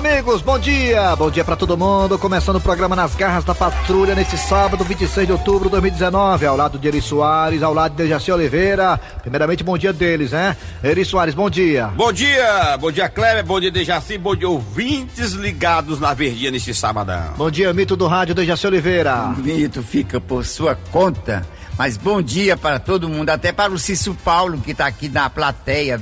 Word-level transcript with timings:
amigos, 0.00 0.40
bom 0.40 0.58
dia! 0.58 1.14
Bom 1.14 1.30
dia 1.30 1.44
para 1.44 1.56
todo 1.56 1.76
mundo. 1.76 2.18
Começando 2.18 2.56
o 2.56 2.60
programa 2.60 2.96
Nas 2.96 3.14
Garras 3.14 3.44
da 3.44 3.54
Patrulha 3.54 4.14
nesse 4.14 4.38
sábado, 4.38 4.82
26 4.82 5.26
de 5.26 5.32
outubro 5.34 5.64
de 5.64 5.72
2019. 5.72 6.46
Ao 6.46 6.56
lado 6.56 6.78
de 6.78 6.88
Eri 6.88 7.02
Soares, 7.02 7.62
ao 7.62 7.74
lado 7.74 7.94
de 7.94 8.08
Jaci 8.08 8.32
Oliveira. 8.32 8.98
Primeiramente, 9.20 9.62
bom 9.62 9.76
dia 9.76 9.92
deles, 9.92 10.32
né? 10.32 10.56
Eri 10.82 11.04
Soares, 11.04 11.34
bom 11.34 11.50
dia. 11.50 11.88
Bom 11.88 12.10
dia, 12.10 12.78
bom 12.78 12.90
dia, 12.90 13.10
Kleber, 13.10 13.44
bom 13.44 13.60
dia, 13.60 13.70
Dejaci, 13.70 14.16
bom 14.16 14.34
dia, 14.34 14.48
ouvintes 14.48 15.32
ligados 15.32 16.00
na 16.00 16.14
verdinha 16.14 16.50
neste 16.50 16.72
sabadão. 16.72 17.34
Bom 17.36 17.50
dia, 17.50 17.70
Mito 17.74 17.94
do 17.94 18.06
Rádio, 18.06 18.34
Dejaci 18.34 18.66
Oliveira. 18.66 19.34
Mito 19.36 19.82
fica 19.82 20.18
por 20.18 20.46
sua 20.46 20.74
conta. 20.90 21.46
Mas 21.80 21.96
bom 21.96 22.20
dia 22.20 22.58
para 22.58 22.78
todo 22.78 23.08
mundo, 23.08 23.30
até 23.30 23.52
para 23.52 23.72
o 23.72 23.78
Cício 23.78 24.14
Paulo, 24.14 24.60
que 24.60 24.72
está 24.72 24.86
aqui 24.86 25.08
na 25.08 25.30
plateia, 25.30 25.98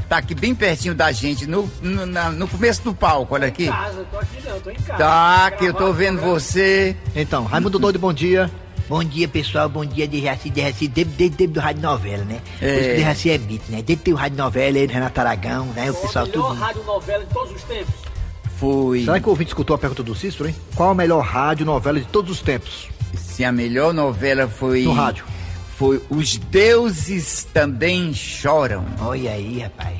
está 0.00 0.18
aqui 0.18 0.32
bem 0.32 0.54
pertinho 0.54 0.94
da 0.94 1.10
gente, 1.10 1.44
no, 1.44 1.68
no, 1.82 2.06
na, 2.06 2.30
no 2.30 2.46
começo 2.46 2.84
do 2.84 2.94
palco, 2.94 3.34
olha 3.34 3.48
aqui. 3.48 3.64
Tô 3.64 3.72
em 3.72 3.74
casa, 3.74 4.06
tô 4.12 4.16
aqui 4.16 4.48
não, 4.48 4.60
tô 4.60 4.70
em 4.70 4.74
casa. 4.76 4.96
Tá, 4.96 5.50
que 5.50 5.64
eu 5.64 5.74
tô 5.74 5.92
vendo 5.92 6.20
você. 6.20 6.94
Então, 7.16 7.42
Raimundo 7.46 7.80
Doido, 7.80 7.98
bom 7.98 8.12
dia. 8.12 8.48
Bom 8.88 9.02
dia, 9.02 9.26
pessoal. 9.26 9.68
Bom 9.68 9.84
dia, 9.84 10.06
Dejaci. 10.06 10.50
Dejaci, 10.50 10.86
desde, 10.86 11.12
desde, 11.14 11.36
desde 11.36 11.52
do 11.52 11.58
Rádio 11.58 11.82
Novela, 11.82 12.24
né? 12.24 12.40
É. 12.62 12.72
Por 12.72 12.78
isso 12.78 12.90
que 12.90 12.96
Dejaci 12.98 13.30
é 13.30 13.38
beat, 13.38 13.62
né? 13.70 13.82
Desde 13.82 14.12
o 14.12 14.14
Rádio 14.14 14.38
Novela, 14.38 14.78
ele, 14.78 14.92
Renato 14.92 15.20
Aragão, 15.20 15.66
né? 15.74 15.90
O 15.90 15.94
pessoal 15.94 16.28
tudo. 16.28 16.50
melhor 16.50 16.64
Rádio 16.64 16.84
Novela 16.84 17.24
de 17.24 17.34
todos 17.34 17.56
os 17.56 17.62
tempos. 17.64 17.94
Foi. 18.56 19.04
Será 19.04 19.18
que 19.18 19.26
o 19.26 19.30
ouvinte 19.30 19.48
escutou 19.48 19.74
a 19.74 19.78
pergunta 19.78 20.04
do 20.04 20.14
Cícero, 20.14 20.48
hein? 20.48 20.54
Qual 20.76 20.90
a 20.90 20.94
melhor 20.94 21.24
rádio 21.24 21.66
novela 21.66 21.98
de 21.98 22.06
todos 22.06 22.30
os 22.30 22.40
tempos? 22.40 22.88
Se 23.38 23.44
a 23.44 23.52
melhor 23.52 23.94
novela 23.94 24.48
foi. 24.48 24.82
No 24.82 24.94
rádio 24.94 25.24
foi 25.76 26.02
Os 26.10 26.36
Deuses 26.38 27.46
Também 27.54 28.12
Choram. 28.12 28.84
Olha 29.00 29.30
aí, 29.30 29.60
rapaz. 29.60 29.96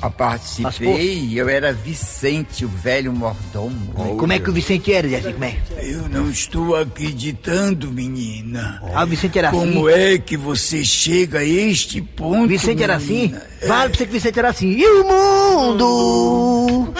Eu 0.00 0.10
participei, 0.12 1.32
eu 1.34 1.48
era 1.48 1.72
Vicente, 1.72 2.64
o 2.64 2.68
velho 2.68 3.12
mordomo. 3.12 3.92
Como 4.16 4.32
é 4.32 4.38
que 4.38 4.48
o 4.48 4.52
Vicente 4.52 4.92
era? 4.92 5.08
Como 5.32 5.44
é? 5.44 5.56
Eu 5.82 6.08
não 6.08 6.30
estou 6.30 6.76
acreditando, 6.76 7.90
menina. 7.90 8.80
Ah, 8.94 9.02
o 9.02 9.06
Vicente 9.08 9.36
era 9.36 9.50
Como 9.50 9.64
assim? 9.64 9.74
Como 9.74 9.88
é 9.88 10.18
que 10.18 10.36
você 10.36 10.84
chega 10.84 11.40
a 11.40 11.44
este 11.44 12.00
ponto? 12.00 12.46
Vicente 12.46 12.76
menina? 12.76 12.84
era 12.84 12.96
assim? 12.96 13.34
É. 13.60 13.66
Vale 13.66 13.88
pra 13.90 13.98
você 13.98 14.06
que 14.06 14.12
Vicente 14.12 14.38
era 14.38 14.50
assim. 14.50 14.70
E 14.70 14.86
o 14.86 15.04
mundo? 15.04 16.94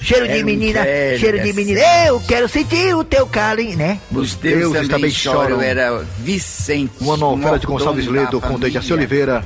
Cheiro 0.00 0.26
de 0.26 0.42
menina, 0.42 0.82
cheiro 1.18 1.40
de 1.40 1.52
menina. 1.52 1.80
Eu 2.06 2.20
quero 2.20 2.48
sentir 2.48 2.94
o 2.94 3.04
teu 3.04 3.26
carinho, 3.26 3.76
né? 3.76 4.00
Os 4.10 4.34
deuses, 4.34 4.72
deuses 4.72 4.88
também, 4.88 5.10
choram. 5.10 5.60
Era 5.60 6.04
Vicente. 6.18 6.92
Uma 7.00 7.16
novela 7.16 7.58
de 7.58 7.66
Gonçalves 7.66 8.06
Ledo 8.06 8.40
com 8.40 8.58
Dejaci 8.58 8.92
Oliveira. 8.92 9.44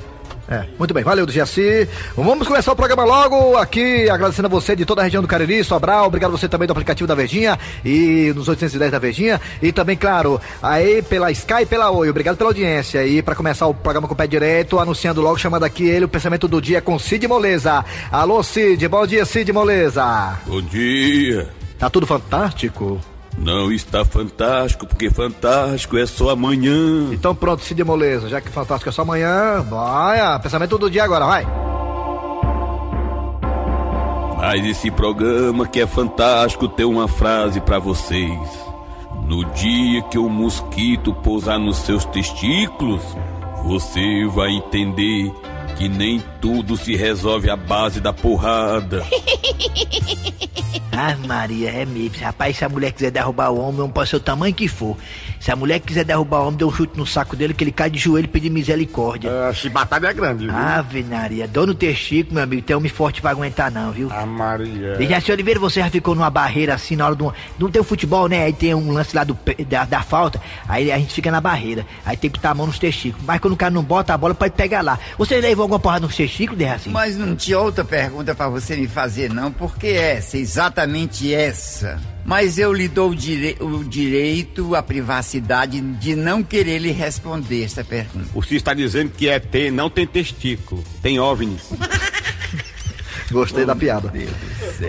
É, 0.49 0.65
muito 0.79 0.93
bem, 0.93 1.03
valeu 1.03 1.25
do 1.25 1.33
Giaci. 1.33 1.89
Vamos 2.15 2.47
começar 2.47 2.73
o 2.73 2.77
programa 2.77 3.05
logo 3.05 3.57
aqui, 3.57 4.09
agradecendo 4.11 4.47
a 4.47 4.51
você 4.51 4.77
de 4.77 4.85
toda 4.85 5.01
a 5.01 5.05
região 5.05 5.23
do 5.23 5.29
Cariri, 5.29 5.65
Sobral, 5.65 6.07
obrigado 6.07 6.35
a 6.35 6.37
você 6.37 6.49
também 6.49 6.69
do 6.69 6.73
aplicativo 6.73 7.07
da 7.07 7.15
Verdinha 7.15 7.59
e 7.85 8.33
nos 8.35 8.49
810 8.49 8.93
da 8.93 8.99
Verdinha 8.99 9.41
e 9.63 9.73
também, 9.73 9.97
claro, 9.97 10.41
aí 10.63 11.03
pela 11.03 11.31
Sky 11.31 11.63
e 11.63 11.67
pela 11.67 11.91
Oi, 11.91 12.11
obrigado 12.11 12.37
pela 12.37 12.51
audiência 12.51 13.07
e 13.07 13.23
para 13.23 13.35
começar 13.35 13.67
o 13.67 13.75
programa 13.75 14.07
com 14.07 14.15
o 14.15 14.17
pé 14.17 14.27
direito, 14.27 14.79
anunciando 14.79 15.23
logo, 15.23 15.39
chamando 15.39 15.65
aqui 15.65 15.85
ele, 15.89 16.05
o 16.05 16.09
pensamento 16.09 16.47
do 16.47 16.61
dia 16.61 16.83
com 16.83 16.99
Cid 16.99 17.27
Moleza. 17.27 17.85
Alô 18.13 18.43
Cid, 18.43 18.87
bom 18.87 19.07
dia 19.07 19.25
Cid 19.25 19.51
Moleza. 19.51 20.39
Bom 20.47 20.61
dia. 20.61 21.49
Tá 21.79 21.89
tudo 21.89 22.07
fantástico? 22.07 23.01
Não 23.37 23.73
está 23.73 24.05
fantástico, 24.05 24.87
porque 24.87 25.11
fantástico 25.11 25.99
é 25.99 26.07
só 26.07 26.31
amanhã. 26.31 27.13
Então 27.13 27.35
pronto, 27.35 27.63
Cid 27.63 27.83
Moleza, 27.85 28.29
já 28.29 28.41
que 28.41 28.49
fantástico 28.49 28.89
é 28.89 28.93
só 28.93 29.03
amanhã, 29.03 29.61
vai, 29.63 30.41
pensamento 30.41 30.79
do 30.79 30.91
dia 30.91 31.05
agora, 31.05 31.27
vai. 31.27 31.47
Mas 34.39 34.65
esse 34.67 34.91
programa 34.91 35.67
que 35.67 35.81
é 35.81 35.87
fantástico 35.87 36.69
tem 36.69 36.85
uma 36.85 37.09
frase 37.09 37.61
para 37.61 37.79
vocês. 37.79 38.39
No 39.27 39.45
dia 39.47 40.03
que 40.03 40.19
o 40.19 40.29
mosquito 40.29 41.15
pousar 41.15 41.59
nos 41.59 41.79
seus 41.79 42.05
testículos, 42.05 43.03
você 43.65 44.27
vai 44.27 44.51
entender 44.51 45.33
que 45.77 45.89
nem 45.89 46.23
tudo 46.45 46.77
se 46.77 46.95
resolve 46.95 47.49
à 47.49 47.57
base 47.57 48.03
da 48.03 48.13
porrada. 48.13 49.03
Ah, 50.97 51.17
Maria, 51.27 51.71
é 51.71 51.85
mesmo. 51.85 52.23
Rapaz, 52.23 52.57
se 52.57 52.65
a 52.65 52.69
mulher 52.69 52.93
quiser 52.93 53.11
derrubar 53.11 53.51
o 53.51 53.59
homem, 53.59 53.89
pode 53.91 54.09
ser 54.09 54.17
o 54.17 54.21
tamanho 54.21 54.55
que 54.55 54.69
for. 54.69 54.97
Se 55.41 55.51
a 55.51 55.57
mulher 55.57 55.81
quiser 55.81 56.05
derrubar 56.05 56.41
o 56.41 56.47
homem, 56.47 56.57
dê 56.57 56.65
um 56.65 56.71
chute 56.71 56.97
no 56.97 57.05
saco 57.05 57.35
dele, 57.35 57.53
que 57.53 57.65
ele 57.65 57.73
cai 57.73 57.91
de 57.91 57.99
joelho 57.99 58.27
e 58.27 58.29
pedir 58.29 58.49
misericórdia. 58.49 59.49
A 59.49 59.53
chibatada 59.53 60.09
é 60.09 60.15
grande, 60.15 60.47
viu? 60.47 60.57
Ave 60.57 61.03
Maria, 61.03 61.49
dor 61.49 61.67
no 61.67 61.75
testículo, 61.75 62.37
meu 62.37 62.45
amigo, 62.45 62.63
tem 62.63 62.77
homem 62.77 62.89
forte 62.89 63.21
pra 63.21 63.33
aguentar 63.33 63.71
não, 63.73 63.91
viu? 63.91 64.09
Ah, 64.13 64.25
Maria. 64.25 64.95
Dejaci 64.95 65.33
Oliveira, 65.33 65.59
você 65.59 65.81
já 65.81 65.91
ficou 65.91 66.15
numa 66.15 66.31
barreira 66.31 66.75
assim 66.75 66.95
na 66.95 67.07
hora 67.07 67.15
do... 67.15 67.35
Não 67.59 67.71
tem 67.71 67.83
o 67.83 67.85
futebol, 67.85 68.29
né? 68.29 68.45
Aí 68.45 68.53
tem 68.53 68.75
um 68.75 68.93
lance 68.93 69.15
lá 69.17 69.25
do, 69.25 69.37
da, 69.69 69.85
da 69.85 70.03
falta, 70.03 70.41
aí 70.69 70.93
a 70.93 70.99
gente 70.99 71.13
fica 71.13 71.31
na 71.31 71.41
barreira. 71.41 71.85
Aí 72.07 72.17
tem 72.17 72.31
que 72.31 72.39
botar 72.39 72.51
a 72.51 72.55
mão 72.55 72.67
nos 72.67 72.79
testículos. 72.79 73.27
Mas 73.27 73.41
quando 73.41 73.55
o 73.55 73.57
cara 73.57 73.73
não 73.73 73.83
bota 73.83 74.15
a 74.15 74.17
bola, 74.17 74.35
pode 74.35 74.55
pegar 74.55 74.81
lá. 74.81 74.99
Você 75.19 75.41
levou 75.41 75.65
alguma 75.65 75.81
porrada 75.81 76.07
nos 76.07 76.15
testículos, 76.17 76.34
Dejaci? 76.57 76.89
Mas 76.89 77.17
não 77.17 77.37
tinha 77.37 77.59
outra 77.59 77.85
pergunta 77.85 78.35
pra 78.35 78.49
você 78.49 78.77
me 78.77 78.89
fazer, 78.89 79.31
não, 79.31 79.53
porque 79.53 79.89
essa, 79.89 80.37
exatamente 80.37 81.33
essa 81.33 82.01
mas 82.25 82.59
eu 82.59 82.73
lhe 82.73 82.89
dou 82.89 83.11
o, 83.11 83.15
dire 83.15 83.57
o, 83.61 83.85
direito, 83.85 84.75
a 84.75 84.83
privacidade 84.83 85.81
de 85.81 86.17
não 86.17 86.43
querer 86.43 86.79
lhe 86.79 86.91
responder 86.91 87.65
essa 87.65 87.85
pergunta. 87.85 88.27
O 88.35 88.43
senhor 88.43 88.57
está 88.57 88.73
dizendo 88.73 89.11
que 89.11 89.29
é 89.29 89.39
ter, 89.39 89.71
não 89.71 89.91
tem 89.91 90.07
testículo, 90.07 90.83
tem 91.03 91.21
OVNIs. 91.21 91.71
Gostei 93.31 93.65
oh, 93.65 93.67
da 93.67 93.77
piada. 93.77 94.13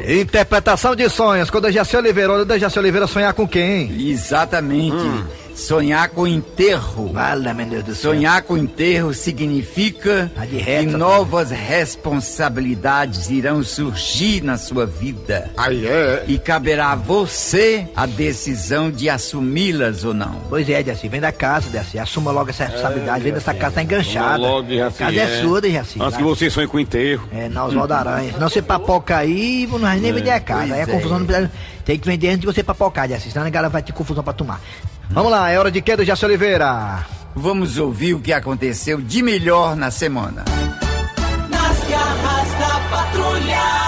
Interpretação 0.07 0.95
de 0.95 1.09
sonhos. 1.09 1.49
Quando 1.49 1.65
a 1.65 1.71
Jaci 1.71 1.95
Oliveira, 1.95 2.33
olha 2.33 2.55
o 2.55 2.59
Jaci 2.59 2.77
Oliveira 2.79 3.07
sonhar 3.07 3.33
com 3.33 3.47
quem? 3.47 4.09
Exatamente. 4.09 4.95
Hum. 4.95 5.25
Sonhar 5.55 6.09
com 6.09 6.27
enterro. 6.27 7.11
Fala, 7.13 7.53
meu 7.53 7.65
Deus 7.65 7.83
do 7.83 7.95
céu. 7.95 8.11
Sonhar 8.11 8.41
com 8.41 8.57
enterro 8.57 9.13
significa 9.13 10.29
que 10.49 10.85
novas 10.85 11.49
responsabilidades 11.49 13.29
irão 13.29 13.63
surgir 13.63 14.43
na 14.43 14.57
sua 14.57 14.85
vida. 14.85 15.49
Aí 15.55 15.87
é. 15.87 16.25
E 16.27 16.37
caberá 16.37 16.91
a 16.91 16.95
você 16.95 17.87
a 17.95 18.05
decisão 18.05 18.91
de 18.91 19.09
assumi-las 19.09 20.03
ou 20.03 20.13
não. 20.13 20.41
Pois 20.49 20.69
é, 20.69 20.83
Dejaci, 20.83 21.07
vem 21.07 21.21
da 21.21 21.31
casa, 21.31 21.69
Dejaci. 21.69 21.97
Assuma 21.97 22.31
logo 22.31 22.49
essa 22.49 22.65
responsabilidade. 22.65 23.21
É, 23.21 23.23
vem 23.23 23.33
dessa 23.33 23.53
casa, 23.53 23.75
tá 23.75 23.83
enganchada. 23.83 24.37
Logo, 24.37 24.67
Dejaci, 24.67 25.03
a 25.03 25.07
casa 25.07 25.19
é, 25.19 25.39
é 25.39 25.41
sua, 25.41 25.61
Dejaci. 25.61 25.99
Antes 26.01 26.17
que 26.17 26.23
você 26.23 26.49
sonhe 26.49 26.67
com 26.67 26.79
enterro. 26.79 27.27
É, 27.31 27.47
na 27.47 27.65
Oswaldo 27.65 27.93
Aranha. 27.93 28.33
Senão 28.33 28.49
você 28.49 28.61
papoca 28.61 29.17
aí, 29.17 29.67
não 29.71 29.79
vai 29.79 29.99
nem 29.99 30.11
é, 30.11 30.13
vender 30.13 30.31
a 30.31 30.39
casa. 30.39 30.73
Aí 30.73 30.81
a 30.81 30.87
confusão 30.87 31.19
não 31.19 31.25
precisa. 31.25 31.51
Tem 31.85 31.99
que 31.99 32.07
vender 32.07 32.29
antes 32.29 32.41
de 32.41 32.47
você 32.47 32.63
papocar, 32.63 33.07
Dejaci. 33.07 33.31
Senão 33.31 33.45
a 33.45 33.49
galera 33.49 33.69
vai 33.69 33.81
ter 33.81 33.93
confusão 33.93 34.23
pra 34.23 34.33
tomar. 34.33 34.59
Vamos 35.09 35.31
lá, 35.31 35.49
é 35.49 35.57
hora 35.57 35.71
de 35.71 35.81
queda, 35.81 36.03
Jaci 36.03 36.25
Oliveira. 36.25 37.05
Vamos 37.35 37.77
ouvir 37.77 38.13
o 38.13 38.19
que 38.19 38.33
aconteceu 38.33 39.01
de 39.01 39.21
melhor 39.21 39.75
na 39.75 39.91
semana. 39.91 40.43
Nas 41.49 41.89
garras 41.89 42.51
da 42.59 42.79
patrulha. 42.89 43.85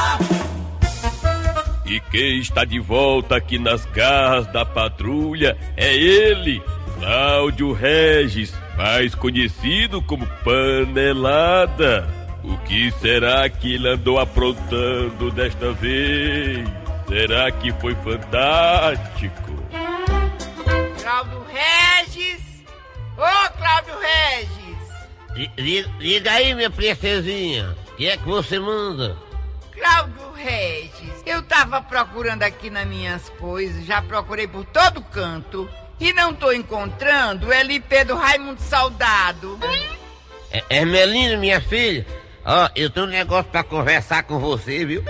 E 1.86 2.00
quem 2.12 2.40
está 2.40 2.66
de 2.66 2.80
volta 2.80 3.38
aqui 3.38 3.58
nas 3.58 3.86
garras 3.86 4.46
da 4.48 4.66
patrulha 4.66 5.58
é 5.78 5.96
ele, 5.96 6.62
Cláudio 7.00 7.72
Regis, 7.72 8.54
mais 8.78 9.16
conhecido 9.16 10.02
como 10.02 10.28
Panelada. 10.44 12.08
O 12.44 12.58
que 12.60 12.92
será 13.02 13.50
que 13.50 13.76
ele 13.76 13.90
andou 13.90 14.20
aprontando 14.20 15.32
desta 15.32 15.72
vez? 15.74 16.68
Será 17.08 17.52
que 17.52 17.72
foi 17.74 17.96
fantástico? 17.96 19.47
Cláudio 21.18 21.48
Regis! 21.48 22.64
Ô, 23.18 23.58
Cláudio 23.58 23.96
Regis! 23.98 25.90
Liga 25.98 26.32
aí, 26.32 26.54
minha 26.54 26.70
princesinha. 26.70 27.76
O 27.92 27.96
que 27.96 28.08
é 28.08 28.18
que 28.18 28.24
você 28.24 28.60
manda? 28.60 29.18
Cláudio 29.72 30.32
Regis, 30.34 31.24
eu 31.26 31.42
tava 31.42 31.82
procurando 31.82 32.44
aqui 32.44 32.70
nas 32.70 32.86
minhas 32.86 33.30
coisas, 33.30 33.84
já 33.84 34.00
procurei 34.00 34.48
por 34.48 34.64
todo 34.66 35.02
canto 35.02 35.68
e 36.00 36.14
não 36.14 36.36
tô 36.36 36.52
encontrando 36.52 37.48
o 37.48 37.52
LP 37.52 38.04
do 38.04 38.16
Raimundo 38.16 38.62
Saudado. 38.62 39.60
É, 40.52 40.64
Hermelina, 40.70 41.36
minha 41.38 41.60
filha, 41.60 42.06
ó, 42.46 42.70
eu 42.76 42.92
tenho 42.92 43.08
um 43.08 43.10
negócio 43.10 43.50
pra 43.52 43.64
conversar 43.64 44.22
com 44.22 44.38
você, 44.38 44.86
viu? 44.86 45.04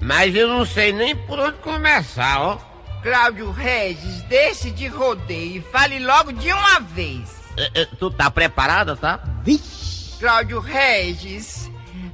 Mas 0.00 0.34
eu 0.34 0.48
não 0.48 0.64
sei 0.66 0.92
nem 0.92 1.14
por 1.14 1.38
onde 1.38 1.58
começar, 1.58 2.40
ó. 2.40 2.71
Cláudio 3.02 3.50
Regis, 3.50 4.22
deixe 4.28 4.70
de 4.70 4.86
rodeio 4.86 5.56
e 5.56 5.60
fale 5.72 5.98
logo 5.98 6.32
de 6.32 6.52
uma 6.52 6.78
vez. 6.78 7.34
É, 7.56 7.82
é, 7.82 7.84
tu 7.84 8.10
tá 8.10 8.30
preparada, 8.30 8.94
tá? 8.94 9.18
Vixe. 9.42 10.16
Cláudio 10.20 10.60
Regis, 10.60 11.68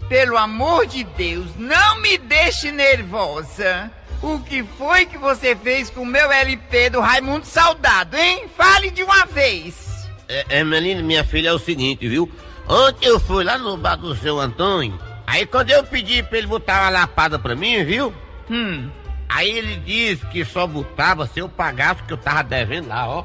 pelo 0.08 0.38
amor 0.38 0.87
de 0.87 1.05
Deus, 1.05 1.55
não 1.56 2.00
me 2.00 2.17
deixe 2.17 2.73
nervosa. 2.73 3.90
O 4.23 4.40
que 4.40 4.64
foi 4.79 5.05
que 5.05 5.19
você 5.19 5.55
fez 5.55 5.90
com 5.90 6.00
o 6.00 6.06
meu 6.06 6.32
LP 6.32 6.90
do 6.90 7.00
Raimundo 7.00 7.44
Saudado, 7.44 8.17
hein? 8.17 8.46
Fale 8.56 8.90
de 8.90 9.02
uma 9.02 9.26
vez. 9.26 10.08
É, 10.26 10.46
é 10.49 10.64
menina, 10.64 11.02
minha 11.02 11.23
filha, 11.23 11.50
é 11.50 11.52
o 11.52 11.58
seguinte, 11.58 12.08
viu? 12.08 12.31
Ontem 12.67 13.06
eu 13.06 13.20
fui 13.20 13.44
lá 13.44 13.58
no 13.58 13.76
bar 13.76 13.96
do 13.96 14.17
seu 14.17 14.40
Antônio. 14.40 14.99
Aí 15.26 15.44
quando 15.44 15.70
eu 15.70 15.85
pedi 15.85 16.23
pra 16.23 16.38
ele 16.38 16.46
botar 16.46 16.81
uma 16.81 16.90
lapada 16.90 17.38
pra 17.38 17.55
mim, 17.55 17.85
viu? 17.85 18.12
Hum. 18.50 18.90
Aí 19.28 19.50
ele 19.50 19.76
disse 19.76 20.25
que 20.26 20.44
só 20.44 20.66
botava 20.66 21.26
se 21.26 21.40
eu 21.40 21.48
pagasse 21.48 22.02
o 22.02 22.04
que 22.04 22.12
eu 22.12 22.16
tava 22.16 22.42
devendo 22.42 22.88
lá, 22.88 23.06
ó. 23.08 23.25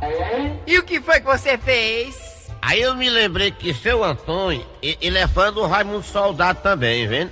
E 0.68 0.78
o 0.78 0.84
que 0.84 1.00
foi 1.02 1.20
que 1.20 1.26
você 1.26 1.58
fez? 1.58 2.50
Aí 2.62 2.82
eu 2.82 2.96
me 2.96 3.10
lembrei 3.10 3.52
que 3.52 3.74
seu 3.74 4.04
Antônio, 4.04 4.66
ele 4.82 5.18
é 5.18 5.28
fã 5.28 5.52
do 5.52 5.66
Raimundo 5.66 6.04
Soldado 6.04 6.62
também, 6.62 7.08
vendo? 7.08 7.32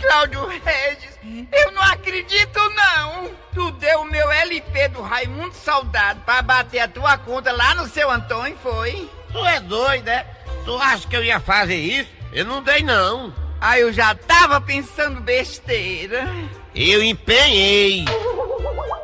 Cláudio 0.00 0.46
Regis, 0.46 1.18
eu 1.52 1.72
não 1.72 1.82
acredito 1.82 2.58
não. 2.70 3.30
Tu 3.52 3.70
deu 3.72 4.00
o 4.00 4.10
meu 4.10 4.30
LP 4.30 4.88
do 4.88 5.02
Raimundo 5.02 5.54
Soldado 5.54 6.20
pra 6.24 6.40
bater 6.40 6.80
a 6.80 6.88
tua 6.88 7.18
conta 7.18 7.52
lá 7.52 7.74
no 7.74 7.88
seu 7.88 8.10
Antônio, 8.10 8.56
foi? 8.62 9.08
Tu 9.32 9.44
é 9.44 9.60
doido, 9.60 10.08
é? 10.08 10.26
Tu 10.64 10.76
acha 10.76 11.06
que 11.06 11.16
eu 11.16 11.24
ia 11.24 11.40
fazer 11.40 11.76
isso? 11.76 12.10
Eu 12.32 12.44
não 12.44 12.62
dei, 12.62 12.82
não. 12.82 13.32
Ah, 13.60 13.78
eu 13.78 13.92
já 13.92 14.14
tava 14.14 14.60
pensando 14.60 15.20
besteira. 15.20 16.26
Eu 16.74 17.02
empenhei. 17.02 18.04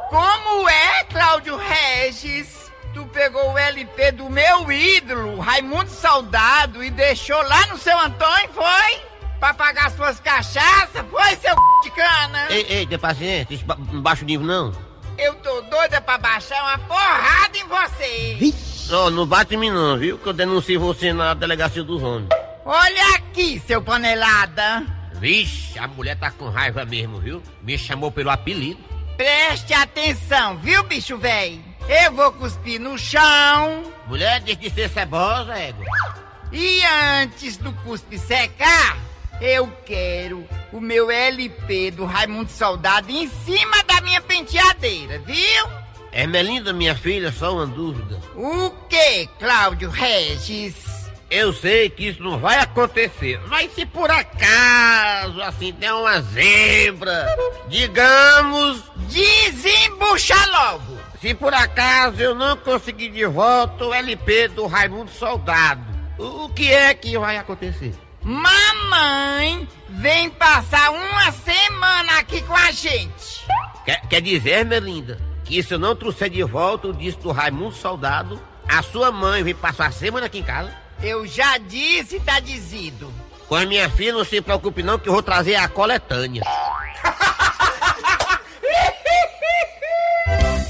Como 0.09 0.69
é, 0.69 1.05
Cláudio 1.05 1.57
Regis? 1.57 2.71
Tu 2.95 3.05
pegou 3.07 3.53
o 3.53 3.59
LP 3.59 4.13
do 4.13 4.31
meu 4.31 4.71
ídolo, 4.71 5.39
Raimundo 5.41 5.91
Soldado, 5.91 6.83
e 6.83 6.91
deixou 6.91 7.41
lá 7.43 7.67
no 7.67 7.77
seu 7.77 7.99
Antônio, 7.99 8.49
foi? 8.55 9.03
Pra 9.39 9.53
pagar 9.53 9.91
suas 9.91 10.19
cachaças, 10.21 11.05
foi, 11.11 11.37
seu 11.37 11.55
c... 11.55 11.61
de 11.83 11.91
cana? 11.91 12.47
Ei, 12.49 12.67
ei, 12.69 12.87
tem 12.87 12.99
paciência, 12.99 13.53
isso 13.53 13.65
não 13.93 14.01
baixa 14.01 14.23
o 14.23 14.27
nível, 14.27 14.47
não. 14.47 14.73
Eu 15.19 15.35
tô 15.37 15.61
doida 15.63 16.01
pra 16.01 16.17
baixar 16.17 16.63
uma 16.63 16.79
porrada 16.79 17.59
em 17.59 17.67
você. 17.67 18.55
Não, 18.89 19.11
não 19.11 19.27
bate 19.27 19.55
em 19.55 19.59
mim, 19.59 19.71
não, 19.71 19.99
viu? 19.99 20.17
Que 20.17 20.29
eu 20.29 20.33
denuncio 20.33 20.81
você 20.81 21.13
na 21.13 21.35
delegacia 21.35 21.83
dos 21.83 22.03
homens. 22.03 22.29
Olha 22.65 23.17
aqui, 23.17 23.61
seu 23.67 23.83
panelada. 23.83 24.96
Vixe, 25.21 25.79
a 25.79 25.89
mulher 25.89 26.17
tá 26.17 26.31
com 26.31 26.49
raiva 26.49 26.85
mesmo, 26.85 27.21
viu? 27.21 27.43
Me 27.63 27.79
chamou 27.79 28.11
pelo 28.11 28.31
apelido. 28.31 28.81
Preste 29.17 29.73
atenção, 29.73 30.59
viu, 30.59 30.83
bicho 30.83 31.17
velho? 31.17 31.63
Eu 31.89 32.13
vou 32.13 32.33
cuspir 32.33 32.81
no 32.81 32.99
chão. 32.99 33.93
Mulher, 34.07 34.41
deixa 34.41 34.61
de 34.61 34.71
ser 34.71 34.91
cebosa, 34.91 35.55
égua. 35.57 35.87
E 36.53 36.83
antes 37.21 37.57
do 37.57 37.73
cuspe 37.73 38.19
secar, 38.19 38.99
eu 39.41 39.69
quero 39.85 40.47
o 40.73 40.81
meu 40.81 41.11
LP 41.11 41.91
do 41.91 42.05
Raimundo 42.05 42.51
Soldado 42.51 43.11
em 43.11 43.29
cima 43.29 43.83
da 43.85 44.01
minha 44.01 44.21
penteadeira, 44.21 45.19
viu? 45.21 45.67
Ermelinda, 46.13 46.73
minha 46.73 46.95
filha, 46.95 47.31
só 47.31 47.55
uma 47.55 47.67
dúvida. 47.67 48.21
O 48.35 48.71
que, 48.89 49.27
Cláudio 49.39 49.91
Regis? 49.91 50.96
Eu 51.29 51.53
sei 51.53 51.91
que 51.91 52.07
isso 52.07 52.23
não 52.23 52.39
vai 52.39 52.59
acontecer, 52.61 53.41
mas 53.49 53.73
se 53.73 53.85
por 53.85 54.09
acaso, 54.09 55.43
assim, 55.43 55.73
der 55.73 55.93
uma 55.93 56.21
zebra, 56.21 57.27
digamos, 57.69 58.85
Desembucha 59.09 60.37
logo. 60.53 60.97
se 61.21 61.35
por 61.35 61.53
acaso 61.53 62.21
eu 62.23 62.33
não 62.35 62.57
conseguir 62.57 63.09
de 63.09 63.27
volta 63.27 63.87
o 63.87 63.93
LP 63.93 64.49
do 64.49 64.67
Raimundo 64.67 65.11
Soldado, 65.11 65.83
o 66.17 66.49
que 66.51 66.73
é 66.73 66.95
que 66.95 67.19
vai 67.19 67.37
acontecer? 67.37 67.93
Mamãe 68.23 69.69
vem 69.89 70.31
passar 70.31 70.91
uma 70.91 71.33
semana 71.33 72.19
aqui 72.21 72.41
com 72.43 72.55
a 72.55 72.71
gente. 72.71 73.45
Quer, 73.85 74.01
quer 74.09 74.21
dizer, 74.23 74.59
Ermelinda, 74.61 75.19
que 75.45 75.61
se 75.61 75.75
eu 75.75 75.79
não 75.79 75.97
trouxer 75.97 76.31
de 76.31 76.43
volta 76.45 76.87
o 76.87 76.93
disco 76.93 77.23
do 77.23 77.33
Raimundo 77.33 77.75
Soldado, 77.75 78.41
a 78.69 78.81
sua 78.83 79.11
mãe 79.11 79.43
vem 79.43 79.55
passar 79.55 79.87
a 79.87 79.93
semana 79.93 80.27
aqui 80.27 80.39
em 80.39 80.43
casa? 80.45 80.86
Eu 81.07 81.25
já 81.25 81.57
disse, 81.57 82.19
tá 82.19 82.41
dizido. 82.41 83.15
Com 83.49 83.55
a 83.55 83.65
minha 83.65 83.89
filha, 83.89 84.13
não 84.13 84.25
se 84.25 84.41
preocupe 84.41 84.83
não, 84.83 84.99
que 84.99 85.09
eu 85.09 85.13
vou 85.13 85.23
trazer 85.23 85.55
a 85.55 85.69
coletânea. 85.69 86.43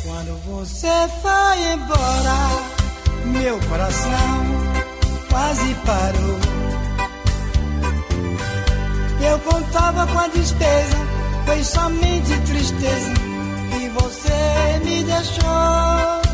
Quando 0.04 0.36
você 0.44 1.08
foi 1.22 1.72
embora, 1.72 2.36
meu 3.24 3.58
coração 3.60 4.44
quase 5.30 5.74
parou. 5.86 6.38
Eu 9.26 9.38
contava 9.38 10.06
com 10.06 10.18
a 10.18 10.28
despesa, 10.28 10.98
foi 11.46 11.64
somente 11.64 12.38
tristeza 12.40 13.14
que 13.70 13.88
você 13.88 14.80
me 14.84 15.02
deixou. 15.02 16.25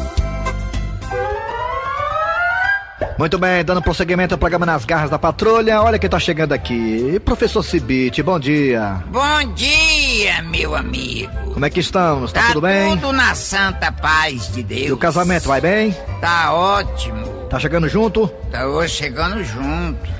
Muito 3.19 3.39
bem, 3.39 3.65
dando 3.65 3.83
prosseguimento 3.83 4.35
ao 4.35 4.39
programa 4.39 4.65
Nas 4.65 4.85
Garras 4.85 5.11
da 5.11 5.19
Patrulha. 5.19 5.81
Olha 5.83 5.99
quem 5.99 6.09
tá 6.09 6.19
chegando 6.19 6.53
aqui. 6.53 7.21
Professor 7.25 7.63
Cibite, 7.63 8.23
bom 8.23 8.39
dia. 8.39 9.03
Bom 9.09 9.53
dia, 9.55 10.43
meu 10.43 10.75
amigo. 10.75 11.53
Como 11.53 11.65
é 11.65 11.71
que 11.71 11.81
estamos? 11.81 12.33
Tá, 12.33 12.49
tudo 12.49 12.63
bem? 12.63 12.97
tudo 12.97 13.13
na 13.13 13.35
santa 13.35 13.93
paz 13.93 14.51
de 14.53 14.63
Deus. 14.63 14.89
E 14.89 14.93
o 14.93 14.97
casamento 14.97 15.47
vai 15.47 15.61
bem? 15.61 15.95
Tá 16.21 16.53
ótimo. 16.53 17.27
Tá 17.51 17.59
chegando 17.59 17.89
junto? 17.89 18.27
Tá 18.51 18.67
hoje 18.67 18.95
chegando 18.95 19.45
junto. 19.45 20.11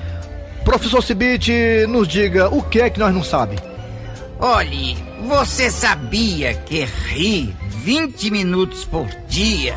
Professor 0.63 1.01
Cibite, 1.01 1.85
nos 1.89 2.07
diga 2.07 2.47
o 2.49 2.61
que 2.61 2.79
é 2.79 2.89
que 2.89 2.99
nós 2.99 3.13
não 3.13 3.23
sabe. 3.23 3.57
Olhe, 4.39 4.97
você 5.27 5.69
sabia 5.69 6.53
que 6.53 6.85
rir 6.85 7.55
20 7.83 8.31
minutos 8.31 8.85
por 8.85 9.07
dia 9.27 9.75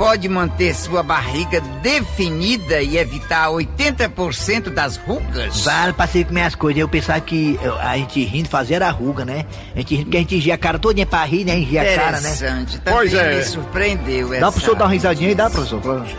pode 0.00 0.30
manter 0.30 0.74
sua 0.74 1.02
barriga 1.02 1.60
definida 1.82 2.80
e 2.80 2.96
evitar 2.96 3.50
80% 3.50 4.70
das 4.70 4.96
rugas? 4.96 5.62
Vale, 5.62 5.92
passei 5.92 6.24
com 6.24 6.32
minhas 6.32 6.54
coisas. 6.54 6.80
Eu 6.80 6.88
pensava 6.88 7.20
que 7.20 7.60
a 7.82 7.98
gente 7.98 8.24
rindo 8.24 8.48
fazia 8.48 8.76
era 8.76 8.88
ruga, 8.88 9.26
né? 9.26 9.44
A 9.74 9.78
gente 9.80 9.94
rindo 9.96 10.04
porque 10.06 10.16
a 10.16 10.20
gente 10.20 10.36
engia 10.36 10.54
a 10.54 10.58
cara 10.58 10.78
todinha 10.78 11.04
pra 11.04 11.22
rir, 11.24 11.44
né? 11.44 11.58
Engia 11.58 11.82
a 11.82 11.84
cara, 11.84 12.12
né? 12.12 12.32
Interessante. 12.32 12.80
Pois 12.82 13.12
é. 13.12 13.36
me 13.36 13.44
surpreendeu 13.44 14.30
Dá 14.40 14.50
pro 14.50 14.58
senhor 14.58 14.74
dar 14.74 14.86
uma 14.86 14.90
risadinha 14.90 15.28
aí, 15.28 15.34
dá, 15.34 15.50
professor? 15.50 15.82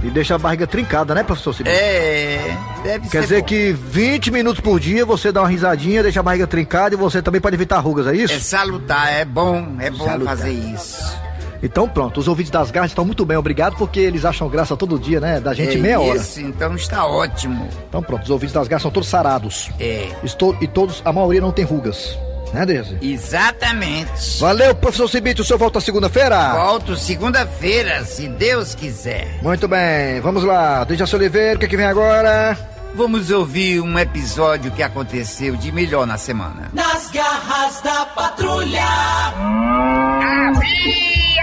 E 0.00 0.10
deixa 0.10 0.36
a 0.36 0.38
barriga 0.38 0.64
trincada, 0.64 1.12
né, 1.12 1.24
professor 1.24 1.52
Cibite? 1.52 1.74
É, 1.74 2.56
deve 2.84 3.08
Quer 3.08 3.22
ser 3.22 3.22
dizer 3.22 3.40
bom. 3.40 3.46
que 3.46 3.72
20 3.72 4.30
minutos 4.30 4.60
por 4.60 4.78
dia 4.78 5.04
você 5.04 5.32
dá 5.32 5.40
uma 5.42 5.48
risadinha, 5.48 6.04
deixa 6.04 6.20
a 6.20 6.22
barriga 6.22 6.46
trincada 6.46 6.94
e 6.94 6.96
você 6.98 7.20
também 7.20 7.40
pode 7.40 7.56
evitar 7.56 7.80
rugas, 7.80 8.06
é 8.06 8.14
isso? 8.14 8.32
É 8.32 8.38
salutar, 8.38 9.12
é 9.12 9.24
bom, 9.24 9.74
é 9.80 9.90
bom 9.90 10.04
Salutar. 10.04 10.36
fazer 10.36 10.52
isso. 10.52 11.27
Então 11.62 11.88
pronto, 11.88 12.20
os 12.20 12.28
ouvintes 12.28 12.50
das 12.50 12.70
garras 12.70 12.90
estão 12.90 13.04
muito 13.04 13.24
bem, 13.24 13.36
obrigado, 13.36 13.76
porque 13.76 14.00
eles 14.00 14.24
acham 14.24 14.48
graça 14.48 14.76
todo 14.76 14.98
dia, 14.98 15.20
né? 15.20 15.40
Da 15.40 15.52
gente 15.54 15.76
é 15.76 15.80
meia 15.80 16.00
hora. 16.00 16.18
Isso, 16.18 16.40
então 16.40 16.74
está 16.74 17.04
ótimo. 17.06 17.68
Então 17.88 18.02
pronto, 18.02 18.22
os 18.22 18.30
ouvintes 18.30 18.54
das 18.54 18.68
garras 18.68 18.82
são 18.82 18.90
todos 18.90 19.08
sarados. 19.08 19.70
É. 19.78 20.08
Estou, 20.22 20.56
e 20.60 20.66
todos, 20.66 21.02
a 21.04 21.12
maioria 21.12 21.40
não 21.40 21.52
tem 21.52 21.64
rugas. 21.64 22.16
Né, 22.52 22.64
Deise? 22.64 22.96
Exatamente. 23.02 24.40
Valeu, 24.40 24.74
professor 24.74 25.08
Cibite, 25.08 25.42
o 25.42 25.44
senhor 25.44 25.58
volta 25.58 25.80
segunda-feira? 25.80 26.54
Volto 26.54 26.96
segunda-feira, 26.96 28.04
se 28.04 28.26
Deus 28.26 28.74
quiser. 28.74 29.38
Muito 29.42 29.68
bem, 29.68 30.20
vamos 30.22 30.44
lá. 30.44 30.82
Dejaci 30.84 31.14
Oliveira, 31.14 31.56
o 31.56 31.58
que, 31.58 31.66
é 31.66 31.68
que 31.68 31.76
vem 31.76 31.86
agora? 31.86 32.56
Vamos 32.94 33.30
ouvir 33.30 33.80
um 33.80 33.98
episódio 33.98 34.70
que 34.70 34.82
aconteceu 34.82 35.56
de 35.56 35.70
melhor 35.70 36.06
na 36.06 36.16
semana. 36.16 36.70
Nas 36.72 37.10
garras 37.10 37.82
da 37.82 38.06
patrulha. 38.06 38.88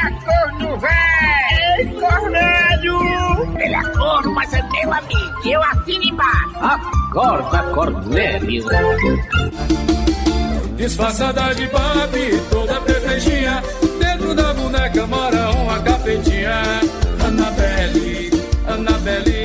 Havia 0.05 0.19
corno 0.21 0.77
velho! 0.77 1.79
Ei, 1.79 1.99
Cornélio! 1.99 3.59
Ele 3.59 3.75
é 3.75 3.81
corno, 3.97 4.31
mas 4.33 4.53
é 4.53 4.61
meu 4.61 4.93
amigo. 4.93 5.47
Eu 5.47 5.63
assino 5.63 6.03
embaixo. 6.03 6.55
Acorda, 6.61 7.63
Cornélio. 7.73 8.65
Disfarçada 10.75 11.55
de 11.55 11.67
Barbie, 11.67 12.39
toda 12.51 12.81
perfeitinha. 12.81 13.63
Dentro 13.99 14.35
da 14.35 14.53
boneca 14.53 15.07
mora 15.07 15.49
uma 15.51 15.79
capetinha. 15.79 16.61
Annabelle, 17.25 18.31
Annabelle. 18.67 19.44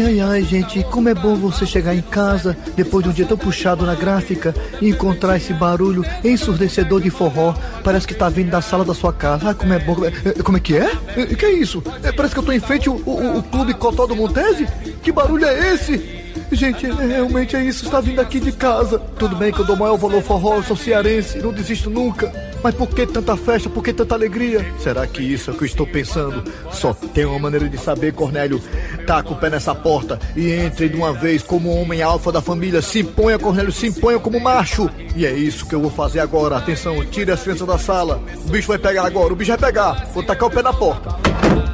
Ai, 0.00 0.20
ai, 0.20 0.20
ai, 0.20 0.42
gente, 0.44 0.82
como 0.84 1.08
é 1.08 1.14
bom 1.14 1.34
você 1.34 1.66
chegar 1.66 1.94
em 1.94 2.00
casa 2.02 2.56
depois 2.76 3.02
de 3.04 3.10
um 3.10 3.12
dia 3.12 3.26
tão 3.26 3.36
puxado 3.36 3.84
na 3.84 3.94
gráfica 3.96 4.54
e 4.80 4.88
encontrar 4.90 5.36
esse 5.36 5.52
barulho 5.52 6.04
ensurdecedor 6.24 7.00
de 7.00 7.10
forró. 7.10 7.52
Parece 7.82 8.06
que 8.06 8.14
tá 8.14 8.28
vindo 8.28 8.50
da 8.50 8.60
sala 8.62 8.84
da 8.84 8.94
sua 8.94 9.12
casa. 9.12 9.48
Ai, 9.48 9.54
como 9.54 9.72
é 9.72 9.78
bom. 9.78 9.96
É, 10.04 10.42
Como 10.42 10.56
é 10.56 10.60
que 10.60 10.76
é? 10.76 10.92
É, 11.16 11.26
Que 11.26 11.46
é 11.46 11.52
isso? 11.52 11.82
É, 12.02 12.12
Parece 12.12 12.34
que 12.34 12.40
eu 12.40 12.44
tô 12.44 12.52
em 12.52 12.60
frente 12.60 12.88
ao, 12.88 12.94
ao- 13.06 13.36
ao 13.36 13.42
Clube 13.42 13.74
Cotó 13.74 14.06
do 14.06 14.14
Montese? 14.14 14.68
Que 15.02 15.10
barulho 15.10 15.44
é 15.46 15.74
esse? 15.74 16.17
Gente, 16.50 16.86
é, 16.86 16.92
realmente 16.92 17.56
é 17.56 17.62
isso, 17.62 17.84
está 17.84 18.00
vindo 18.00 18.20
aqui 18.20 18.40
de 18.40 18.52
casa. 18.52 18.98
Tudo 19.18 19.36
bem 19.36 19.52
que 19.52 19.60
eu 19.60 19.66
dou 19.66 19.76
maior 19.76 19.96
valor 19.96 20.22
forró, 20.22 20.62
sou 20.62 20.76
cearense, 20.76 21.38
não 21.38 21.52
desisto 21.52 21.90
nunca. 21.90 22.32
Mas 22.62 22.74
por 22.74 22.88
que 22.88 23.06
tanta 23.06 23.36
festa, 23.36 23.68
por 23.68 23.84
que 23.84 23.92
tanta 23.92 24.14
alegria? 24.14 24.64
Será 24.78 25.06
que 25.06 25.22
isso 25.22 25.50
é 25.50 25.54
o 25.54 25.56
que 25.56 25.64
eu 25.64 25.66
estou 25.66 25.86
pensando? 25.86 26.42
Só 26.72 26.92
tem 26.92 27.24
uma 27.24 27.38
maneira 27.38 27.68
de 27.68 27.78
saber, 27.78 28.12
Cornélio. 28.12 28.60
Taca 29.06 29.32
o 29.32 29.36
pé 29.36 29.50
nessa 29.50 29.74
porta 29.74 30.18
e 30.34 30.50
entre 30.50 30.88
de 30.88 30.96
uma 30.96 31.12
vez 31.12 31.42
como 31.42 31.70
homem 31.70 32.02
alfa 32.02 32.32
da 32.32 32.40
família. 32.40 32.82
Se 32.82 33.00
imponha, 33.00 33.38
Cornélio, 33.38 33.70
se 33.70 33.86
imponha 33.86 34.18
como 34.18 34.40
macho. 34.40 34.90
E 35.14 35.24
é 35.24 35.32
isso 35.32 35.66
que 35.66 35.74
eu 35.74 35.80
vou 35.80 35.90
fazer 35.90 36.20
agora. 36.20 36.56
Atenção, 36.56 37.04
tire 37.06 37.30
as 37.30 37.42
crianças 37.42 37.66
da 37.66 37.78
sala. 37.78 38.20
O 38.46 38.50
bicho 38.50 38.68
vai 38.68 38.78
pegar 38.78 39.04
agora, 39.04 39.32
o 39.32 39.36
bicho 39.36 39.50
vai 39.50 39.58
pegar. 39.58 40.08
Vou 40.12 40.22
tacar 40.22 40.48
o 40.48 40.50
pé 40.50 40.62
na 40.62 40.72
porta. 40.72 41.16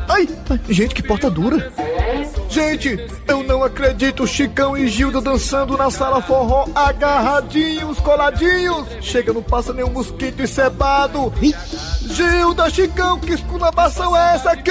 Ai, 0.08 0.28
ai, 0.50 0.60
gente, 0.68 0.94
que 0.94 1.02
porta 1.02 1.30
dura. 1.30 1.72
Gente, 2.54 2.96
eu 3.26 3.42
não 3.42 3.64
acredito, 3.64 4.24
Chicão 4.28 4.76
e 4.76 4.86
Gilda 4.86 5.20
dançando 5.20 5.76
na 5.76 5.90
sala 5.90 6.22
forró, 6.22 6.68
agarradinhos, 6.72 7.98
coladinhos. 7.98 8.86
Chega, 9.00 9.32
não 9.32 9.42
passa 9.42 9.72
nenhum 9.72 9.90
mosquito 9.90 10.40
encebado. 10.40 11.34
Gilda, 12.02 12.70
Chicão, 12.70 13.18
que 13.18 13.32
esculabação 13.32 14.16
é 14.16 14.36
essa 14.36 14.52
aqui? 14.52 14.70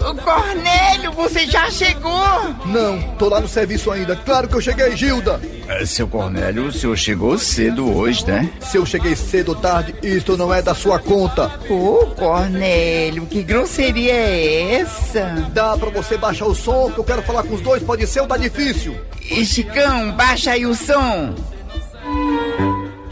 Ô 0.00 0.16
Cornélio, 0.16 1.12
você 1.12 1.46
já 1.46 1.70
chegou? 1.70 2.26
Não, 2.66 3.00
tô 3.16 3.28
lá 3.28 3.38
no 3.38 3.46
serviço 3.46 3.92
ainda. 3.92 4.16
Claro 4.16 4.48
que 4.48 4.56
eu 4.56 4.60
cheguei, 4.60 4.96
Gilda. 4.96 5.40
É, 5.68 5.84
seu 5.84 6.06
Cornélio, 6.06 6.66
o 6.66 6.72
senhor 6.72 6.96
chegou 6.96 7.36
cedo 7.38 7.92
hoje, 7.92 8.24
né? 8.26 8.48
Se 8.60 8.76
eu 8.76 8.86
cheguei 8.86 9.16
cedo 9.16 9.50
ou 9.50 9.54
tarde, 9.56 9.94
isto 10.02 10.36
não 10.36 10.54
é 10.54 10.62
da 10.62 10.74
sua 10.74 10.98
conta. 10.98 11.50
Ô 11.68 12.06
Cornélio, 12.14 13.26
que 13.26 13.42
grosseria 13.42 14.12
é 14.12 14.74
essa? 14.74 15.48
Dá 15.52 15.76
pra 15.76 15.90
você 15.90 16.16
baixar 16.16 16.46
o 16.46 16.54
som, 16.54 16.90
que 16.90 16.98
eu 16.98 17.04
quero 17.04 17.22
falar 17.22 17.42
com 17.42 17.54
os 17.54 17.60
dois, 17.60 17.82
pode 17.82 18.06
ser 18.06 18.20
ou 18.20 18.26
tá 18.26 18.36
difícil? 18.36 18.96
E 19.28 19.44
Chicão, 19.44 20.12
baixa 20.12 20.52
aí 20.52 20.64
o 20.64 20.74
som. 20.74 21.34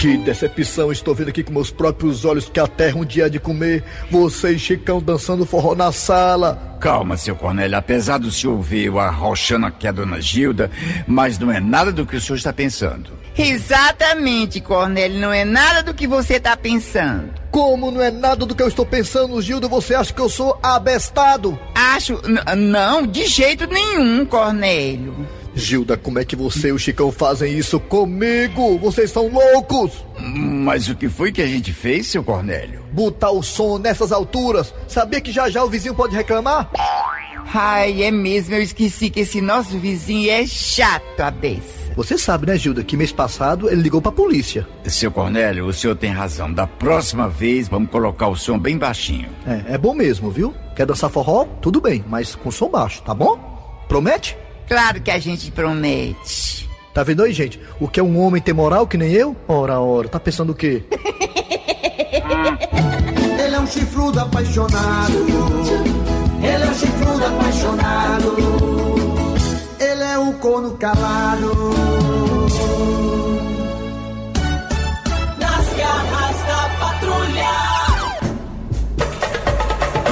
Que 0.04 0.18
decepção, 0.18 0.92
estou 0.92 1.14
vendo 1.14 1.30
aqui 1.30 1.42
com 1.42 1.50
meus 1.50 1.70
próprios 1.70 2.26
olhos 2.26 2.46
que 2.46 2.60
a 2.60 2.66
terra 2.66 2.98
um 2.98 3.06
dia 3.06 3.24
há 3.24 3.28
de 3.30 3.40
comer. 3.40 3.82
Você 4.10 4.50
e 4.50 4.58
Chicão 4.58 5.00
dançando 5.00 5.46
forró 5.46 5.74
na 5.74 5.90
sala. 5.92 6.76
Calma, 6.78 7.16
seu 7.16 7.34
Cornélio, 7.34 7.78
apesar 7.78 8.18
do 8.18 8.30
senhor 8.30 8.60
ver 8.60 8.88
eu 8.88 8.98
arrochando 9.00 9.64
aqui 9.64 9.88
a 9.88 9.92
dona 9.92 10.20
Gilda, 10.20 10.70
mas 11.06 11.38
não 11.38 11.50
é 11.50 11.58
nada 11.58 11.90
do 11.90 12.04
que 12.04 12.16
o 12.16 12.20
senhor 12.20 12.36
está 12.36 12.52
pensando. 12.52 13.12
Exatamente, 13.34 14.60
Cornélio, 14.60 15.18
não 15.18 15.32
é 15.32 15.42
nada 15.42 15.82
do 15.82 15.94
que 15.94 16.06
você 16.06 16.38
tá 16.38 16.54
pensando. 16.54 17.30
Como 17.50 17.90
não 17.90 18.02
é 18.02 18.10
nada 18.10 18.44
do 18.44 18.54
que 18.54 18.62
eu 18.62 18.68
estou 18.68 18.84
pensando, 18.84 19.40
Gilda, 19.40 19.68
você 19.68 19.94
acha 19.94 20.12
que 20.12 20.20
eu 20.20 20.28
sou 20.28 20.58
abestado? 20.62 21.58
Acho. 21.74 22.20
n- 22.28 22.42
não, 22.56 23.06
de 23.06 23.24
jeito 23.26 23.66
nenhum, 23.66 24.26
Cornélio. 24.26 25.26
Gilda, 25.54 25.96
como 25.96 26.18
é 26.18 26.24
que 26.24 26.34
você 26.34 26.68
e 26.68 26.72
o 26.72 26.78
Chicão 26.78 27.12
fazem 27.12 27.56
isso 27.56 27.78
comigo? 27.78 28.78
Vocês 28.78 29.10
são 29.10 29.28
loucos! 29.28 30.04
Mas 30.18 30.88
o 30.88 30.96
que 30.96 31.08
foi 31.08 31.30
que 31.30 31.42
a 31.42 31.46
gente 31.46 31.72
fez, 31.72 32.08
seu 32.08 32.24
Cornélio? 32.24 32.82
Botar 32.92 33.30
o 33.30 33.42
som 33.42 33.78
nessas 33.78 34.10
alturas. 34.12 34.74
Sabia 34.88 35.20
que 35.20 35.32
já 35.32 35.48
já 35.48 35.62
o 35.62 35.68
vizinho 35.70 35.94
pode 35.94 36.16
reclamar? 36.16 36.70
Ai, 37.52 38.02
é 38.02 38.10
mesmo, 38.10 38.54
eu 38.54 38.62
esqueci 38.62 39.10
que 39.10 39.20
esse 39.20 39.40
nosso 39.40 39.78
vizinho 39.78 40.30
é 40.30 40.44
chato, 40.46 41.20
a 41.20 41.30
beça. 41.30 41.84
Você 41.96 42.18
sabe, 42.18 42.46
né, 42.46 42.56
Gilda, 42.56 42.82
que 42.82 42.96
mês 42.96 43.12
passado 43.12 43.70
ele 43.70 43.82
ligou 43.82 44.02
pra 44.02 44.10
polícia. 44.10 44.66
Seu 44.84 45.12
Cornélio, 45.12 45.66
o 45.66 45.72
senhor 45.72 45.94
tem 45.94 46.10
razão. 46.10 46.52
Da 46.52 46.66
próxima 46.66 47.28
vez, 47.28 47.68
vamos 47.68 47.90
colocar 47.90 48.26
o 48.26 48.34
som 48.34 48.58
bem 48.58 48.76
baixinho. 48.76 49.28
É, 49.46 49.74
é 49.74 49.78
bom 49.78 49.94
mesmo, 49.94 50.30
viu? 50.30 50.52
Quer 50.74 50.86
dançar 50.86 51.08
forró? 51.08 51.44
Tudo 51.60 51.80
bem, 51.80 52.04
mas 52.08 52.34
com 52.34 52.50
som 52.50 52.68
baixo, 52.68 53.00
tá 53.02 53.14
bom? 53.14 53.38
Promete? 53.86 54.36
Claro 54.66 55.00
que 55.00 55.10
a 55.10 55.18
gente 55.18 55.50
promete. 55.50 56.68
Tá 56.92 57.02
vendo 57.02 57.22
aí, 57.22 57.32
gente? 57.32 57.60
O 57.80 57.88
que 57.88 57.98
é 57.98 58.02
um 58.02 58.18
homem 58.20 58.40
ter 58.40 58.52
moral 58.52 58.86
que 58.86 58.96
nem 58.96 59.12
eu? 59.12 59.36
Ora, 59.48 59.80
ora, 59.80 60.08
tá 60.08 60.20
pensando 60.20 60.50
o 60.52 60.54
quê? 60.54 60.84
Ele 63.44 63.56
é 63.56 63.60
um 63.60 63.66
chifrudo 63.66 64.20
apaixonado. 64.20 65.26
Ele 66.42 66.64
é 66.64 66.66
um 66.66 66.74
chifrudo 66.74 67.24
apaixonado. 67.24 68.36
Ele 69.80 70.02
é 70.02 70.18
um 70.18 70.32
corno 70.34 70.76
calado. 70.76 71.74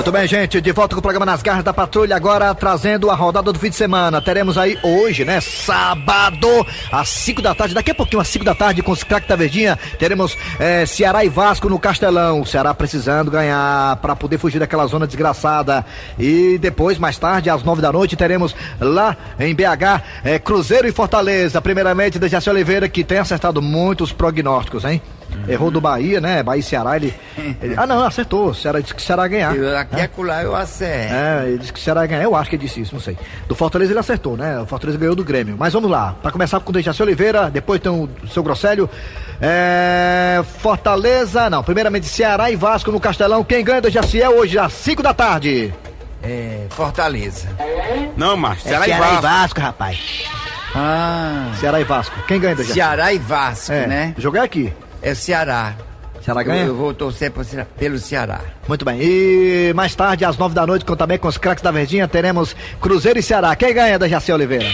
Muito 0.02 0.10
bem, 0.10 0.26
gente, 0.26 0.60
de 0.60 0.72
volta 0.72 0.96
com 0.96 0.98
o 0.98 1.02
programa 1.02 1.24
Nas 1.24 1.42
Garras 1.42 1.62
da 1.62 1.72
Patrulha, 1.72 2.16
agora 2.16 2.52
trazendo 2.56 3.08
a 3.08 3.14
rodada 3.14 3.52
do 3.52 3.58
fim 3.60 3.70
de 3.70 3.76
semana. 3.76 4.20
Teremos 4.20 4.58
aí 4.58 4.76
hoje, 4.82 5.24
né, 5.24 5.40
sábado, 5.40 6.48
às 6.90 7.08
5 7.08 7.40
da 7.40 7.54
tarde, 7.54 7.72
daqui 7.72 7.92
a 7.92 7.94
pouquinho, 7.94 8.20
às 8.20 8.26
5 8.26 8.44
da 8.44 8.52
tarde, 8.52 8.82
com 8.82 8.90
os 8.90 9.04
craques 9.04 9.28
da 9.28 9.36
Verdinha, 9.36 9.78
teremos 10.00 10.36
eh, 10.58 10.84
Ceará 10.86 11.24
e 11.24 11.28
Vasco 11.28 11.68
no 11.68 11.78
Castelão. 11.78 12.40
O 12.40 12.46
Ceará 12.46 12.74
precisando 12.74 13.30
ganhar 13.30 13.94
para 13.98 14.16
poder 14.16 14.38
fugir 14.38 14.58
daquela 14.58 14.88
zona 14.88 15.06
desgraçada. 15.06 15.86
E 16.18 16.58
depois, 16.58 16.98
mais 16.98 17.16
tarde, 17.16 17.48
às 17.48 17.62
9 17.62 17.80
da 17.80 17.92
noite, 17.92 18.16
teremos 18.16 18.56
lá 18.80 19.16
em 19.38 19.54
BH, 19.54 20.02
eh, 20.24 20.38
Cruzeiro 20.40 20.88
e 20.88 20.92
Fortaleza. 20.92 21.62
Primeiramente, 21.62 22.18
Dejaci 22.18 22.50
Oliveira, 22.50 22.88
que 22.88 23.04
tem 23.04 23.18
acertado 23.18 23.62
muitos 23.62 24.12
prognósticos, 24.12 24.84
hein? 24.84 25.00
Errou 25.48 25.70
do 25.70 25.80
Bahia, 25.80 26.20
né? 26.20 26.42
Bahia 26.42 26.60
e 26.60 26.62
Ceará, 26.62 26.96
ele, 26.96 27.14
ele- 27.60 27.74
Ah, 27.76 27.86
não, 27.86 28.04
acertou. 28.04 28.48
O 28.48 28.54
Ceará 28.54 28.80
disse 28.80 28.94
que 28.94 29.02
o 29.02 29.04
Ceará 29.04 29.26
ganhar. 29.26 29.54
Eu, 29.56 29.76
aqui 29.76 29.96
e 29.96 30.00
acolá 30.00 30.42
eu 30.42 30.54
acerto. 30.54 31.12
É, 31.14 31.44
ele 31.48 31.58
disse 31.58 31.72
que 31.72 31.78
o 31.78 31.82
Ceará 31.82 32.06
ganhar. 32.06 32.22
Eu 32.22 32.34
acho 32.36 32.48
que 32.50 32.56
ele 32.56 32.64
disse 32.64 32.80
isso, 32.80 32.94
não 32.94 33.00
sei. 33.00 33.16
Do 33.48 33.54
Fortaleza 33.54 33.92
ele 33.92 33.98
acertou, 33.98 34.36
né? 34.36 34.60
O 34.60 34.66
Fortaleza 34.66 34.98
ganhou 34.98 35.14
do 35.14 35.24
Grêmio. 35.24 35.56
Mas 35.58 35.72
vamos 35.72 35.90
lá. 35.90 36.14
Pra 36.22 36.30
começar 36.30 36.60
com 36.60 36.70
o 36.70 36.72
Dejaci 36.72 37.02
Oliveira, 37.02 37.50
depois 37.50 37.80
tem 37.80 37.90
o 37.90 38.08
seu 38.28 38.42
Grosselho. 38.42 38.88
É, 39.40 40.42
Fortaleza, 40.58 41.50
não. 41.50 41.62
Primeiramente 41.64 42.06
Ceará 42.06 42.50
e 42.50 42.56
Vasco 42.56 42.92
no 42.92 43.00
Castelão. 43.00 43.42
Quem 43.42 43.64
ganha, 43.64 43.80
Dejaci, 43.80 44.20
é 44.22 44.28
hoje, 44.30 44.58
às 44.58 44.72
5 44.72 45.02
da 45.02 45.12
tarde. 45.12 45.72
É, 46.22 46.66
Fortaleza. 46.70 47.48
Não, 48.16 48.36
mas 48.36 48.58
É 48.64 48.68
Ceará, 48.70 48.84
Ceará 48.84 49.06
e 49.06 49.08
e 49.08 49.12
Vasco. 49.12 49.22
Vasco, 49.22 49.60
rapaz. 49.60 50.24
Ah, 50.74 51.50
Ceará 51.60 51.80
e 51.80 51.84
Vasco. 51.84 52.14
Quem 52.26 52.40
ganha, 52.40 52.54
Dejaci? 52.54 52.74
Ceará 52.74 53.12
e 53.12 53.18
Vasco, 53.18 53.72
É, 53.72 53.86
né? 53.86 54.14
Joguei 54.16 54.40
aqui. 54.40 54.72
É 55.02 55.12
o 55.12 55.16
Ceará. 55.16 55.74
Ceará 56.24 56.40
Eu, 56.42 56.44
ganha? 56.44 56.64
eu 56.66 56.74
vou 56.76 56.94
torcer 56.94 57.30
pro 57.32 57.44
pelo 57.76 57.98
Ceará. 57.98 58.40
Muito 58.68 58.84
bem. 58.84 59.00
E 59.02 59.72
mais 59.74 59.94
tarde, 59.94 60.24
às 60.24 60.36
9 60.38 60.54
da 60.54 60.64
noite, 60.66 60.84
com, 60.84 60.94
também 60.94 61.18
com 61.18 61.26
os 61.26 61.36
craques 61.36 61.62
da 61.64 61.70
Verdinha, 61.72 62.06
teremos 62.06 62.54
Cruzeiro 62.80 63.18
e 63.18 63.22
Ceará. 63.22 63.54
Quem 63.56 63.74
ganha, 63.74 63.98
Dejaci 63.98 64.30
Oliveira? 64.32 64.68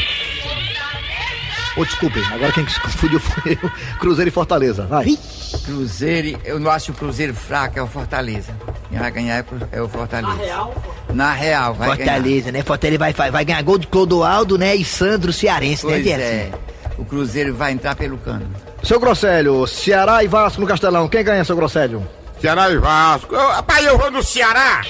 Ô, 1.76 1.84
desculpe, 1.84 2.20
agora 2.34 2.52
quem 2.52 2.68
se 2.68 2.80
confundiu 2.80 3.20
foi 3.20 3.52
eu. 3.62 3.70
Cruzeiro 4.00 4.28
e 4.28 4.32
Fortaleza. 4.32 4.84
Vai. 4.86 5.16
Cruzeiro, 5.64 6.38
eu 6.44 6.58
não 6.58 6.70
acho 6.70 6.90
o 6.90 6.94
Cruzeiro 6.94 7.32
fraco, 7.32 7.78
é 7.78 7.82
o 7.82 7.86
Fortaleza. 7.86 8.52
Quem 8.90 8.98
vai 8.98 9.10
ganhar 9.10 9.36
é 9.36 9.40
o- 9.42 9.68
é 9.78 9.82
o 9.82 9.88
Fortaleza. 9.88 10.34
Na 10.34 10.42
real? 10.42 10.74
Na 11.14 11.32
real, 11.32 11.74
vai 11.74 11.96
ganhar. 11.96 12.14
Fortaleza, 12.14 12.52
né? 12.52 12.62
Fortaleza 12.62 12.98
vai, 12.98 13.12
vai, 13.12 13.30
vai 13.30 13.44
ganhar 13.44 13.62
gol 13.62 13.78
de 13.78 13.86
Clodoaldo, 13.86 14.58
né? 14.58 14.74
E 14.74 14.84
Sandro 14.84 15.32
Cearense, 15.32 15.86
né, 15.86 15.92
Pois 15.92 16.04
Jesse? 16.04 16.20
é. 16.22 16.50
O 16.98 17.04
Cruzeiro 17.04 17.54
vai 17.54 17.70
entrar 17.72 17.94
pelo 17.94 18.18
cano. 18.18 18.46
Seu 18.88 18.98
Grosselho, 18.98 19.66
Ceará 19.66 20.24
e 20.24 20.28
Vasco 20.28 20.62
no 20.62 20.66
Castelão. 20.66 21.06
Quem 21.08 21.22
ganha, 21.22 21.44
seu 21.44 21.54
Grosselho? 21.54 22.02
Ceará 22.40 22.70
e 22.70 22.78
Vasco. 22.78 23.34
Eu, 23.34 23.48
rapaz, 23.50 23.84
eu 23.84 23.98
vou 23.98 24.10
no 24.10 24.22
Ceará. 24.22 24.80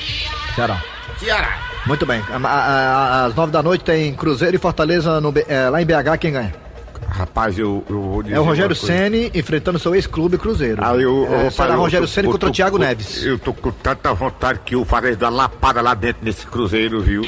Ceará. 0.55 0.81
Ceará. 1.19 1.59
Muito 1.85 2.07
bem. 2.07 2.23
A- 2.31 2.49
a- 2.49 2.53
a- 2.53 3.25
Às 3.25 3.35
9 3.35 3.51
da 3.51 3.61
noite 3.61 3.83
tem 3.83 4.15
Cruzeiro 4.15 4.55
e 4.55 4.59
Fortaleza 4.59 5.21
no 5.21 5.35
é, 5.49 5.69
lá 5.69 5.83
em 5.83 5.85
BH. 5.85 6.17
Quem 6.21 6.31
ganha? 6.33 6.55
Rapaz, 7.09 7.59
eu, 7.59 7.85
eu 7.91 8.01
vou 8.01 8.23
dizer 8.23 8.37
É 8.37 8.39
o 8.41 8.45
Rogério. 8.45 8.77
Ceni 8.77 9.33
enfrentando 9.35 9.81
seu 9.81 9.93
ex-clube 9.97 10.39
Cruzeiro. 10.39 10.85
Aí 10.85 11.03
eu, 11.03 11.27
É, 11.29 11.47
eu, 11.47 11.51
será 11.51 11.75
eu 11.75 11.81
Rogério 11.81 12.07
Ceni 12.07 12.29
contra 12.29 12.51
o 12.51 12.53
Thiago 12.53 12.79
Neves. 12.79 13.25
Eu 13.25 13.37
tô 13.37 13.53
com 13.53 13.73
tanta 13.73 14.15
vontade 14.15 14.61
que 14.65 14.77
o 14.77 14.85
Fares 14.85 15.17
dá 15.17 15.29
lapada 15.29 15.81
lá 15.81 15.95
dentro 15.95 16.25
nesse 16.25 16.47
Cruzeiro, 16.47 17.01
viu? 17.03 17.23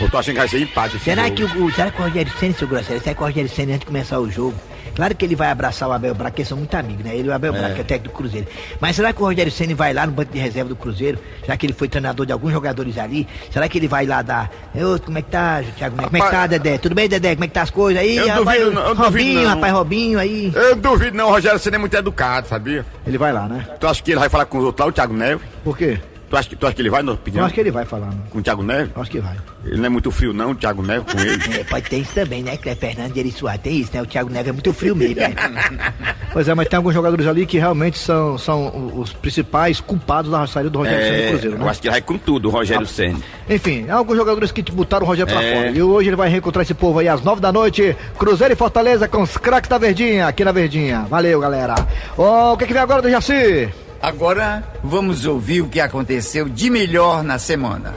Eu 0.00 0.10
tô 0.10 0.18
achando 0.18 0.34
que 0.34 0.40
vai 0.40 0.48
ser 0.48 0.62
empate. 0.62 0.98
Será 0.98 1.24
jogo. 1.28 1.36
que 1.36 1.44
o, 1.44 1.64
o- 1.66 1.72
será 1.72 1.90
que 1.92 2.00
o 2.00 2.04
Rogério 2.04 2.32
Senna, 2.40 2.54
seu 2.54 2.66
Grosselho, 2.66 3.00
será 3.00 3.14
que 3.14 3.22
o 3.22 3.26
Rogério 3.26 3.50
Senna 3.50 3.68
antes 3.74 3.80
de 3.80 3.86
começar 3.86 4.18
o 4.18 4.28
jogo? 4.28 4.54
Claro 4.96 5.14
que 5.14 5.26
ele 5.26 5.36
vai 5.36 5.50
abraçar 5.50 5.86
o 5.90 5.92
Abel 5.92 6.14
Braga, 6.14 6.36
eles 6.38 6.48
são 6.48 6.56
muito 6.56 6.74
amigos, 6.74 7.04
né? 7.04 7.14
Ele 7.14 7.28
e 7.28 7.30
o 7.30 7.34
Abel 7.34 7.52
Braga, 7.52 7.74
que 7.74 7.80
é 7.82 7.84
técnico 7.84 8.14
do 8.14 8.16
Cruzeiro. 8.16 8.46
Mas 8.80 8.96
será 8.96 9.12
que 9.12 9.22
o 9.22 9.26
Rogério 9.26 9.52
Senna 9.52 9.74
vai 9.74 9.92
lá 9.92 10.06
no 10.06 10.12
banco 10.12 10.32
de 10.32 10.38
reserva 10.38 10.70
do 10.70 10.76
Cruzeiro? 10.76 11.18
Será 11.42 11.54
que 11.54 11.66
ele 11.66 11.74
foi 11.74 11.86
treinador 11.86 12.24
de 12.24 12.32
alguns 12.32 12.50
jogadores 12.50 12.96
ali? 12.96 13.28
Será 13.50 13.68
que 13.68 13.76
ele 13.76 13.88
vai 13.88 14.06
lá 14.06 14.22
dar. 14.22 14.50
Ô, 14.74 14.98
como 14.98 15.18
é 15.18 15.22
que 15.22 15.30
tá, 15.30 15.62
Thiago? 15.76 15.96
Neves? 15.96 16.10
Como 16.10 16.16
é 16.16 16.20
que 16.20 16.26
tá, 16.26 16.32
Rapaz, 16.32 16.50
Dedé? 16.50 16.78
Tudo 16.78 16.94
bem, 16.94 17.08
Dedé? 17.08 17.34
Como 17.34 17.44
é 17.44 17.48
que 17.48 17.52
tá 17.54 17.62
as 17.62 17.70
coisas 17.70 18.00
aí? 18.00 18.16
Eu 18.16 18.26
rapaz? 18.26 18.58
duvido 18.58 18.70
não, 18.72 18.82
eu 18.82 18.94
duvido 18.94 19.04
Robinho, 19.04 19.42
não. 19.42 19.48
rapaz, 19.50 19.72
Robinho 19.74 20.18
aí. 20.18 20.52
Eu 20.54 20.76
duvido 20.76 21.16
não, 21.16 21.26
o 21.26 21.30
Rogério 21.30 21.58
Ceni 21.58 21.76
é 21.76 21.78
muito 21.78 21.94
educado, 21.94 22.48
sabia? 22.48 22.86
Ele 23.06 23.18
vai 23.18 23.34
lá, 23.34 23.46
né? 23.46 23.66
Tu 23.78 23.86
acha 23.86 24.02
que 24.02 24.12
ele 24.12 24.20
vai 24.20 24.30
falar 24.30 24.46
com 24.46 24.56
os 24.56 24.64
outros 24.64 24.80
lá, 24.82 24.90
o 24.90 24.92
Thiago 24.92 25.12
Neves? 25.12 25.46
Por 25.62 25.76
quê? 25.76 26.00
Tu 26.28 26.36
acha 26.36 26.48
que, 26.48 26.56
tu 26.56 26.66
acha 26.66 26.74
que 26.74 26.82
ele 26.82 26.90
vai, 26.90 27.02
na 27.04 27.12
Eu 27.12 27.14
opinião? 27.14 27.44
acho 27.44 27.54
que 27.54 27.60
ele 27.60 27.70
vai 27.70 27.84
falar, 27.84 28.06
né? 28.08 28.18
Com 28.30 28.38
o 28.38 28.42
Thiago 28.42 28.60
Neves? 28.62 28.90
Eu 28.96 29.02
acho 29.02 29.10
que 29.12 29.20
vai. 29.20 29.36
Ele 29.64 29.76
não 29.76 29.86
é 29.86 29.88
muito 29.88 30.10
frio 30.10 30.32
não, 30.32 30.50
o 30.50 30.54
Thiago 30.56 30.82
Neves, 30.82 31.12
com 31.12 31.20
ele. 31.20 31.36
É, 31.60 31.64
pode 31.64 31.88
ter 31.88 31.98
isso 31.98 32.12
também, 32.14 32.42
né? 32.42 32.56
Que 32.56 32.70
é 32.70 32.74
Fernando 32.74 33.14
Soares. 33.32 33.60
Tem 33.62 33.76
isso, 33.78 33.90
né? 33.94 34.02
O 34.02 34.06
Thiago 34.06 34.28
Neves 34.30 34.48
é 34.48 34.52
muito 34.52 34.72
frio 34.72 34.96
mesmo, 34.96 35.16
né? 35.20 35.32
Pois 36.32 36.48
é, 36.48 36.54
mas 36.54 36.68
tem 36.68 36.76
alguns 36.76 36.92
jogadores 36.92 37.26
ali 37.26 37.46
que 37.46 37.56
realmente 37.58 37.96
são, 37.98 38.36
são 38.36 38.92
os 39.00 39.10
principais 39.12 39.80
culpados 39.80 40.30
da 40.30 40.46
saída 40.46 40.68
do 40.68 40.78
Rogério 40.80 41.02
Ceni 41.06 41.16
do 41.16 41.22
É, 41.22 41.28
Cruzeiro, 41.30 41.56
eu 41.56 41.64
né? 41.64 41.70
acho 41.70 41.80
que 41.80 41.88
vai 41.90 42.02
com 42.02 42.18
tudo, 42.18 42.48
o 42.48 42.50
Rogério 42.50 42.86
Ceni. 42.86 43.22
Enfim, 43.48 43.86
há 43.88 43.94
alguns 43.94 44.16
jogadores 44.18 44.52
que 44.52 44.60
botaram 44.62 45.06
o 45.06 45.08
Rogério 45.08 45.32
pra 45.32 45.42
É. 45.42 45.54
fora. 45.54 45.70
E 45.70 45.80
hoje 45.80 46.08
ele 46.10 46.16
vai 46.16 46.28
reencontrar 46.28 46.62
esse 46.62 46.74
povo 46.74 46.98
aí 46.98 47.08
às 47.08 47.22
nove 47.22 47.40
da 47.40 47.50
noite. 47.50 47.96
Cruzeiro 48.18 48.52
e 48.52 48.56
Fortaleza 48.56 49.08
com 49.08 49.22
os 49.22 49.36
craques 49.38 49.70
da 49.70 49.78
Verdinha, 49.78 50.26
aqui 50.26 50.44
na 50.44 50.52
Verdinha. 50.52 51.06
Valeu, 51.08 51.40
galera. 51.40 51.74
Ó, 52.18 52.52
o 52.52 52.56
que, 52.58 52.66
que 52.66 52.72
vem 52.74 52.82
agora 52.82 53.00
do 53.00 53.08
Jaci? 53.08 53.70
Agora 54.00 54.62
vamos 54.82 55.26
ouvir 55.26 55.62
o 55.62 55.68
que 55.68 55.80
aconteceu 55.80 56.48
de 56.48 56.70
melhor 56.70 57.22
na 57.22 57.38
semana. 57.38 57.94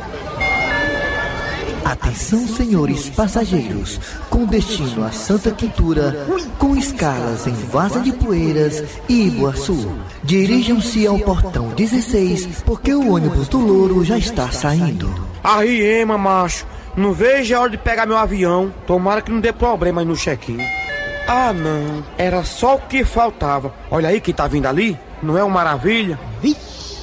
Atenção, 1.83 2.47
senhores 2.47 3.09
passageiros, 3.09 3.99
com 4.29 4.45
destino 4.45 5.03
a 5.03 5.11
Santa 5.11 5.51
Quintura, 5.51 6.27
com 6.57 6.75
escalas 6.75 7.47
em 7.47 7.53
Vaza 7.53 7.99
de 7.99 8.11
Poeiras 8.11 8.83
e 9.07 9.27
Iguaçu. 9.27 9.91
Dirijam-se 10.23 11.07
ao 11.07 11.17
portão 11.19 11.69
16, 11.69 12.63
porque 12.63 12.93
o 12.93 13.13
ônibus 13.13 13.47
do 13.47 13.57
Louro 13.57 14.03
já 14.03 14.17
está 14.17 14.51
saindo. 14.51 15.13
Aí, 15.43 15.81
Ema, 15.81 16.17
macho. 16.17 16.65
Não 16.95 17.13
vejo 17.13 17.55
a 17.55 17.59
hora 17.61 17.71
de 17.71 17.77
pegar 17.77 18.05
meu 18.05 18.17
avião. 18.17 18.73
Tomara 18.85 19.21
que 19.21 19.31
não 19.31 19.39
dê 19.39 19.53
problema 19.53 20.01
aí 20.01 20.07
no 20.07 20.15
check-in. 20.15 20.59
Ah, 21.27 21.53
não. 21.53 22.03
Era 22.17 22.43
só 22.43 22.75
o 22.75 22.81
que 22.81 23.03
faltava. 23.03 23.73
Olha 23.89 24.09
aí 24.09 24.19
quem 24.19 24.33
tá 24.33 24.47
vindo 24.47 24.65
ali. 24.67 24.97
Não 25.21 25.37
é 25.37 25.43
uma 25.43 25.53
maravilha? 25.55 26.19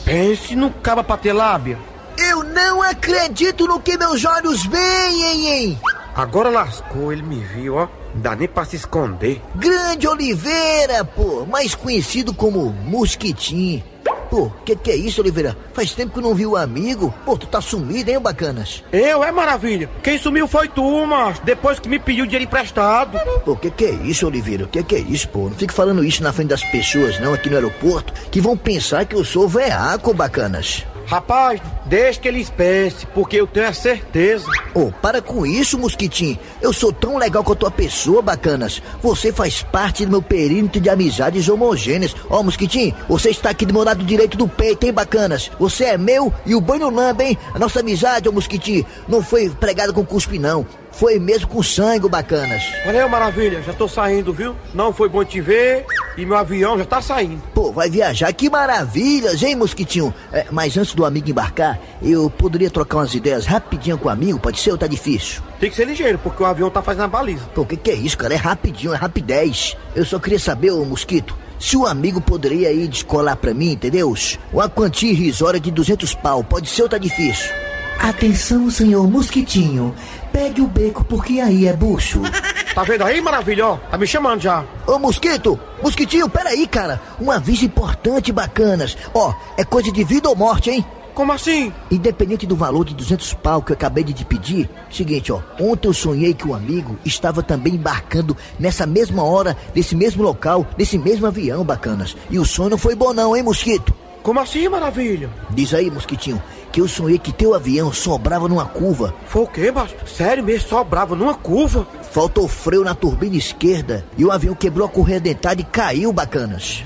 Pense 0.04 0.54
no 0.54 0.70
caba 0.70 1.02
pra 1.02 1.16
ter 1.16 1.32
lábia. 1.32 1.78
Eu 2.16 2.42
não 2.44 2.82
acredito 2.82 3.66
no 3.66 3.80
que 3.80 3.98
meus 3.98 4.24
olhos 4.24 4.64
veem, 4.64 5.24
hein, 5.24 5.46
hein? 5.48 5.80
Agora 6.14 6.48
lascou, 6.48 7.12
ele 7.12 7.22
me 7.22 7.40
viu, 7.40 7.74
ó. 7.74 7.88
Não 8.14 8.22
dá 8.22 8.34
nem 8.34 8.48
pra 8.48 8.64
se 8.64 8.76
esconder. 8.76 9.42
Grande 9.54 10.08
Oliveira, 10.08 11.04
pô, 11.04 11.44
mais 11.44 11.74
conhecido 11.74 12.32
como 12.32 12.70
Mosquitinho. 12.70 13.84
Pô, 14.30 14.50
que 14.64 14.74
que 14.74 14.90
é 14.90 14.96
isso, 14.96 15.20
Oliveira? 15.20 15.56
Faz 15.72 15.92
tempo 15.92 16.12
que 16.12 16.18
eu 16.18 16.22
não 16.22 16.34
vi 16.34 16.46
o 16.46 16.56
amigo. 16.56 17.14
Pô, 17.24 17.36
tu 17.36 17.46
tá 17.46 17.60
sumido, 17.60 18.10
hein, 18.10 18.20
bacanas? 18.20 18.82
Eu, 18.92 19.22
é 19.22 19.30
maravilha. 19.30 19.88
Quem 20.02 20.18
sumiu 20.18 20.48
foi 20.48 20.68
tu, 20.68 21.06
macho. 21.06 21.42
Depois 21.44 21.78
que 21.78 21.88
me 21.88 21.98
pediu 21.98 22.26
dinheiro 22.26 22.44
emprestado. 22.44 23.18
Pô, 23.44 23.56
que 23.56 23.70
que 23.70 23.84
é 23.84 23.90
isso, 23.90 24.26
Oliveira? 24.26 24.66
Que 24.66 24.82
que 24.82 24.96
é 24.96 25.00
isso, 25.00 25.28
pô? 25.28 25.48
Não 25.48 25.56
fique 25.56 25.72
falando 25.72 26.04
isso 26.04 26.22
na 26.22 26.32
frente 26.32 26.48
das 26.48 26.64
pessoas, 26.64 27.18
não, 27.20 27.34
aqui 27.34 27.48
no 27.48 27.56
aeroporto, 27.56 28.12
que 28.30 28.40
vão 28.40 28.56
pensar 28.56 29.04
que 29.04 29.14
eu 29.14 29.24
sou 29.24 29.48
veaco, 29.48 30.12
bacanas. 30.12 30.84
Rapaz, 31.06 31.60
deixa 31.84 32.20
que 32.20 32.26
eles 32.26 32.50
pensem, 32.50 33.08
porque 33.14 33.36
eu 33.36 33.46
tenho 33.46 33.68
a 33.68 33.72
certeza. 33.72 34.46
Ô, 34.74 34.90
para 34.90 35.22
com 35.22 35.46
isso, 35.46 35.78
Mosquitinho. 35.78 36.36
Eu 36.60 36.72
sou 36.72 36.92
tão 36.92 37.16
legal 37.16 37.44
com 37.44 37.52
a 37.52 37.56
tua 37.56 37.70
pessoa, 37.70 38.20
bacanas. 38.20 38.82
Você 39.00 39.32
faz 39.32 39.62
parte 39.62 40.04
do 40.04 40.10
meu 40.10 40.20
perímetro 40.20 40.80
de 40.80 40.90
amizades 40.90 41.48
homogêneas. 41.48 42.14
Ó, 42.28 42.42
Mosquitinho, 42.42 42.92
você 43.08 43.30
está 43.30 43.50
aqui 43.50 43.64
do 43.64 43.72
meu 43.72 43.84
lado 43.84 44.02
direito 44.02 44.36
do 44.36 44.48
peito, 44.48 44.84
hein, 44.84 44.92
bacanas? 44.92 45.48
Você 45.60 45.84
é 45.84 45.96
meu 45.96 46.34
e 46.44 46.56
o 46.56 46.60
banho 46.60 46.90
lamba, 46.90 47.22
hein? 47.22 47.38
A 47.54 47.58
nossa 47.58 47.80
amizade, 47.80 48.28
ô 48.28 48.32
Mosquitinho, 48.32 48.84
não 49.06 49.22
foi 49.22 49.48
pregada 49.48 49.92
com 49.92 50.04
cuspe, 50.04 50.40
não. 50.40 50.66
Foi 50.96 51.18
mesmo 51.18 51.48
com 51.48 51.62
sangue, 51.62 52.08
bacanas. 52.08 52.62
Valeu, 52.84 53.06
maravilha. 53.06 53.60
Já 53.60 53.74
tô 53.74 53.86
saindo, 53.86 54.32
viu? 54.32 54.56
Não 54.72 54.94
foi 54.94 55.10
bom 55.10 55.22
te 55.22 55.42
ver 55.42 55.84
e 56.16 56.24
meu 56.24 56.38
avião 56.38 56.78
já 56.78 56.86
tá 56.86 57.02
saindo. 57.02 57.42
Pô, 57.54 57.70
vai 57.70 57.90
viajar, 57.90 58.32
que 58.32 58.48
maravilhas, 58.48 59.42
hein, 59.42 59.56
Mosquitinho? 59.56 60.14
É, 60.32 60.46
mas 60.50 60.74
antes 60.78 60.94
do 60.94 61.04
amigo 61.04 61.28
embarcar, 61.28 61.78
eu 62.02 62.30
poderia 62.30 62.70
trocar 62.70 62.98
umas 62.98 63.14
ideias 63.14 63.44
rapidinho 63.44 63.98
com 63.98 64.08
o 64.08 64.10
amigo, 64.10 64.38
pode 64.38 64.58
ser 64.58 64.70
ou 64.70 64.78
tá 64.78 64.86
difícil? 64.86 65.42
Tem 65.60 65.68
que 65.68 65.76
ser 65.76 65.84
ligeiro, 65.84 66.18
porque 66.18 66.42
o 66.42 66.46
avião 66.46 66.70
tá 66.70 66.80
fazendo 66.80 67.04
a 67.04 67.08
baliza. 67.08 67.44
Pô, 67.54 67.60
o 67.60 67.66
que, 67.66 67.76
que 67.76 67.90
é 67.90 67.94
isso, 67.94 68.16
cara? 68.16 68.32
É 68.32 68.38
rapidinho, 68.38 68.94
é 68.94 68.96
rapidez. 68.96 69.76
Eu 69.94 70.04
só 70.06 70.18
queria 70.18 70.38
saber, 70.38 70.70
ô 70.70 70.82
Mosquito, 70.82 71.36
se 71.58 71.76
o 71.76 71.86
amigo 71.86 72.22
poderia 72.22 72.68
aí 72.68 72.88
descolar 72.88 73.36
pra 73.36 73.52
mim, 73.52 73.72
entendeu? 73.72 74.14
Uma 74.50 74.68
quantia 74.68 75.10
irrisória 75.10 75.60
de 75.60 75.70
200 75.70 76.14
pau, 76.14 76.42
pode 76.42 76.70
ser 76.70 76.84
ou 76.84 76.88
tá 76.88 76.96
difícil? 76.96 77.65
Atenção, 77.98 78.70
senhor 78.70 79.10
Mosquitinho. 79.10 79.94
Pegue 80.32 80.60
o 80.60 80.66
beco 80.66 81.04
porque 81.04 81.40
aí 81.40 81.66
é 81.66 81.72
bucho. 81.72 82.20
Tá 82.76 82.82
vendo 82.82 83.04
aí, 83.04 83.22
maravilha? 83.22 83.68
Ó, 83.68 83.76
tá 83.78 83.96
me 83.96 84.06
chamando 84.06 84.42
já. 84.42 84.62
Ô, 84.86 84.98
Mosquito! 84.98 85.58
Mosquitinho, 85.82 86.28
peraí, 86.28 86.66
cara. 86.66 87.00
Um 87.18 87.30
aviso 87.30 87.64
importante, 87.64 88.30
bacanas. 88.30 88.98
Ó, 89.14 89.32
é 89.56 89.64
coisa 89.64 89.90
de 89.90 90.04
vida 90.04 90.28
ou 90.28 90.36
morte, 90.36 90.68
hein? 90.68 90.84
Como 91.14 91.32
assim? 91.32 91.72
Independente 91.90 92.46
do 92.46 92.54
valor 92.54 92.84
de 92.84 92.94
200 92.94 93.32
pau 93.32 93.62
que 93.62 93.72
eu 93.72 93.74
acabei 93.74 94.04
de 94.04 94.12
te 94.12 94.26
pedir, 94.26 94.68
seguinte, 94.90 95.32
ó. 95.32 95.40
Ontem 95.58 95.88
eu 95.88 95.94
sonhei 95.94 96.34
que 96.34 96.46
um 96.46 96.54
amigo 96.54 96.98
estava 97.02 97.42
também 97.42 97.76
embarcando 97.76 98.36
nessa 98.60 98.84
mesma 98.84 99.22
hora, 99.22 99.56
nesse 99.74 99.96
mesmo 99.96 100.22
local, 100.22 100.66
nesse 100.76 100.98
mesmo 100.98 101.26
avião, 101.26 101.64
bacanas. 101.64 102.14
E 102.28 102.38
o 102.38 102.44
sonho 102.44 102.68
não 102.68 102.76
foi 102.76 102.94
bom 102.94 103.14
não, 103.14 103.34
hein, 103.34 103.42
Mosquito? 103.42 103.94
Como 104.22 104.40
assim, 104.40 104.68
maravilha? 104.68 105.30
Diz 105.48 105.72
aí, 105.72 105.90
Mosquitinho, 105.90 106.42
que 106.76 106.80
eu 106.82 106.86
sonhei 106.86 107.18
que 107.18 107.32
teu 107.32 107.54
avião 107.54 107.90
sobrava 107.90 108.46
numa 108.46 108.66
curva. 108.66 109.14
Foi 109.24 109.44
o 109.44 109.46
quê, 109.46 109.72
macho? 109.72 109.94
Sério 110.06 110.44
mesmo, 110.44 110.68
sobrava 110.68 111.16
numa 111.16 111.32
curva? 111.32 111.88
Faltou 112.12 112.46
freio 112.46 112.84
na 112.84 112.94
turbina 112.94 113.34
esquerda 113.34 114.04
e 114.18 114.26
o 114.26 114.30
avião 114.30 114.54
quebrou 114.54 114.86
a 114.86 114.90
correia 114.90 115.18
dentada 115.18 115.58
e 115.58 115.64
caiu, 115.64 116.12
bacanas. 116.12 116.84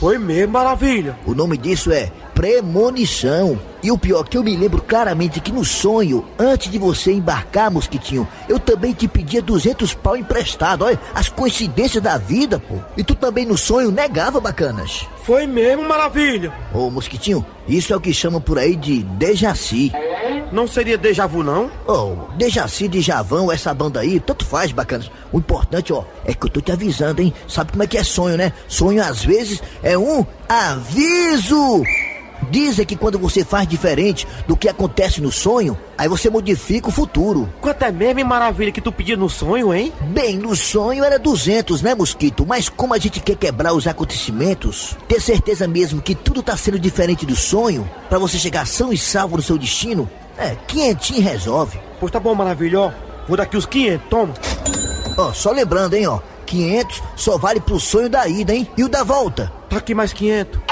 Foi 0.00 0.18
mesmo, 0.18 0.54
maravilha. 0.54 1.16
O 1.24 1.32
nome 1.32 1.56
disso 1.56 1.92
é 1.92 2.10
premonição. 2.34 3.56
E 3.82 3.90
o 3.90 3.96
pior 3.96 4.28
que 4.28 4.36
eu 4.36 4.42
me 4.42 4.56
lembro 4.56 4.82
claramente 4.82 5.40
que 5.40 5.50
no 5.50 5.64
sonho, 5.64 6.24
antes 6.38 6.70
de 6.70 6.78
você 6.78 7.12
embarcar, 7.12 7.70
Mosquitinho, 7.70 8.28
eu 8.48 8.58
também 8.58 8.92
te 8.92 9.08
pedia 9.08 9.40
200 9.40 9.94
pau 9.94 10.16
emprestado. 10.16 10.84
Olha, 10.84 11.00
as 11.14 11.28
coincidências 11.28 12.02
da 12.02 12.18
vida, 12.18 12.58
pô. 12.58 12.74
E 12.96 13.02
tu 13.02 13.14
também 13.14 13.46
no 13.46 13.56
sonho 13.56 13.90
negava, 13.90 14.40
bacanas. 14.40 15.06
Foi 15.24 15.46
mesmo, 15.46 15.88
maravilha. 15.88 16.52
Ô, 16.74 16.90
Mosquitinho, 16.90 17.44
isso 17.66 17.92
é 17.92 17.96
o 17.96 18.00
que 18.00 18.12
chamam 18.12 18.40
por 18.40 18.58
aí 18.58 18.76
de 18.76 19.02
Dejaci. 19.02 19.92
Não 20.52 20.66
seria 20.66 20.98
déjà 20.98 21.26
vu, 21.26 21.42
não? 21.42 21.70
Oh, 21.86 22.16
Dejaci, 22.36 22.88
Djavão, 22.88 23.50
essa 23.50 23.72
banda 23.72 24.00
aí, 24.00 24.20
tanto 24.20 24.44
faz, 24.44 24.72
bacanas. 24.72 25.10
O 25.32 25.38
importante, 25.38 25.92
ó, 25.92 26.04
é 26.24 26.34
que 26.34 26.46
eu 26.46 26.50
tô 26.50 26.60
te 26.60 26.72
avisando, 26.72 27.22
hein? 27.22 27.32
Sabe 27.48 27.72
como 27.72 27.82
é 27.82 27.86
que 27.86 27.96
é 27.96 28.04
sonho, 28.04 28.36
né? 28.36 28.52
Sonho, 28.68 29.02
às 29.02 29.24
vezes, 29.24 29.62
é 29.82 29.96
um 29.96 30.26
aviso. 30.48 31.82
Dizem 32.50 32.84
que 32.84 32.96
quando 32.96 33.18
você 33.18 33.44
faz 33.44 33.66
diferente 33.66 34.26
do 34.46 34.56
que 34.56 34.68
acontece 34.68 35.20
no 35.20 35.30
sonho, 35.30 35.78
aí 35.96 36.08
você 36.08 36.28
modifica 36.28 36.88
o 36.88 36.92
futuro. 36.92 37.48
Quanto 37.60 37.82
é 37.84 37.92
mesmo, 37.92 38.24
maravilha, 38.24 38.72
que 38.72 38.80
tu 38.80 38.90
pedia 38.90 39.16
no 39.16 39.28
sonho, 39.28 39.72
hein? 39.72 39.92
Bem, 40.08 40.36
no 40.36 40.56
sonho 40.56 41.04
era 41.04 41.18
200, 41.18 41.80
né, 41.80 41.94
Mosquito? 41.94 42.44
Mas 42.44 42.68
como 42.68 42.92
a 42.92 42.98
gente 42.98 43.20
quer 43.20 43.36
quebrar 43.36 43.72
os 43.72 43.86
acontecimentos, 43.86 44.96
ter 45.06 45.20
certeza 45.20 45.68
mesmo 45.68 46.02
que 46.02 46.14
tudo 46.14 46.42
tá 46.42 46.56
sendo 46.56 46.78
diferente 46.78 47.24
do 47.24 47.36
sonho, 47.36 47.88
pra 48.08 48.18
você 48.18 48.38
chegar 48.38 48.66
são 48.66 48.92
e 48.92 48.98
salvo 48.98 49.36
no 49.36 49.42
seu 49.42 49.56
destino, 49.56 50.10
é, 50.36 50.56
quinhentinho 50.66 51.22
resolve. 51.22 51.78
Pois 52.00 52.10
tá 52.10 52.18
bom, 52.18 52.34
maravilha, 52.34 52.80
ó. 52.80 52.92
Vou 53.28 53.36
dar 53.36 53.44
aqui 53.44 53.56
os 53.56 53.66
500, 53.66 54.08
toma. 54.08 54.34
Ó, 55.16 55.32
só 55.32 55.52
lembrando, 55.52 55.94
hein, 55.94 56.06
ó. 56.06 56.18
500 56.46 57.02
só 57.14 57.38
vale 57.38 57.60
pro 57.60 57.78
sonho 57.78 58.08
da 58.08 58.26
ida, 58.26 58.52
hein? 58.52 58.68
E 58.76 58.82
o 58.82 58.88
da 58.88 59.04
volta? 59.04 59.52
Tá 59.68 59.76
aqui 59.76 59.94
mais 59.94 60.12
500. 60.12 60.69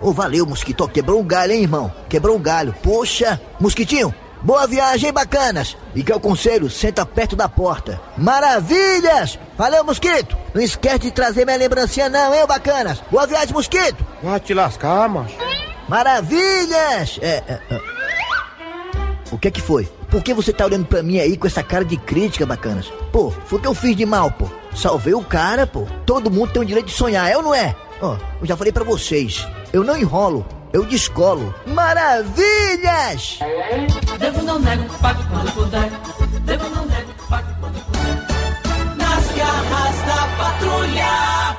Ô, 0.00 0.12
valeu, 0.12 0.46
Mosquito. 0.46 0.86
Quebrou 0.88 1.20
um 1.20 1.24
galho, 1.24 1.52
hein, 1.52 1.62
irmão? 1.62 1.92
Quebrou 2.08 2.36
um 2.36 2.40
galho. 2.40 2.74
Poxa, 2.82 3.40
Mosquitinho, 3.58 4.14
boa 4.42 4.66
viagem, 4.66 5.12
bacanas. 5.12 5.76
E 5.94 6.02
que 6.02 6.12
é 6.12 6.16
o 6.16 6.20
conselho, 6.20 6.68
senta 6.68 7.06
perto 7.06 7.34
da 7.34 7.48
porta. 7.48 8.00
Maravilhas! 8.16 9.38
Valeu, 9.56 9.84
Mosquito. 9.84 10.36
Não 10.54 10.62
esquece 10.62 10.98
de 10.98 11.10
trazer 11.10 11.44
minha 11.44 11.56
lembrancinha 11.56 12.08
não, 12.08 12.34
hein, 12.34 12.46
bacanas. 12.46 13.02
Boa 13.10 13.26
viagem, 13.26 13.54
Mosquito. 13.54 14.04
Vai 14.22 14.38
te 14.40 14.52
lascar, 14.52 15.08
macho. 15.08 15.34
Maravilhas! 15.88 17.18
É, 17.22 17.42
é, 17.48 17.60
é. 17.70 17.80
O 19.32 19.38
que 19.38 19.48
é 19.48 19.50
que 19.50 19.60
foi? 19.60 19.88
Por 20.10 20.22
que 20.22 20.32
você 20.32 20.52
tá 20.52 20.64
olhando 20.64 20.86
pra 20.86 21.02
mim 21.02 21.18
aí 21.18 21.36
com 21.36 21.46
essa 21.46 21.62
cara 21.62 21.84
de 21.84 21.96
crítica, 21.96 22.46
bacanas? 22.46 22.92
Pô, 23.10 23.30
foi 23.46 23.58
o 23.58 23.62
que 23.62 23.68
eu 23.68 23.74
fiz 23.74 23.96
de 23.96 24.06
mal, 24.06 24.30
pô. 24.30 24.46
Salvei 24.74 25.14
o 25.14 25.24
cara, 25.24 25.66
pô. 25.66 25.86
Todo 26.04 26.30
mundo 26.30 26.52
tem 26.52 26.62
o 26.62 26.64
direito 26.64 26.86
de 26.86 26.92
sonhar, 26.92 27.30
é 27.30 27.36
ou 27.36 27.42
não 27.42 27.54
é? 27.54 27.74
Ó, 28.00 28.16
eu 28.40 28.46
já 28.46 28.56
falei 28.56 28.72
pra 28.72 28.84
vocês. 28.84 29.46
Eu 29.76 29.84
não 29.84 29.94
enrolo, 29.94 30.46
eu 30.72 30.86
descolo. 30.86 31.54
Maravilhas! 31.66 33.38
Devo 34.18 34.42
não 34.42 34.58
nego, 34.58 34.84
pago 35.02 35.22
quando 35.28 35.52
puder. 35.52 35.90
Devo 36.46 36.70
não 36.70 36.86
nego, 36.86 37.12
pago 37.28 37.48
quando 37.60 37.84
puder. 37.84 38.96
Nas 38.96 39.26
garras 39.36 39.96
da 40.06 40.28
patrulha. 40.38 41.56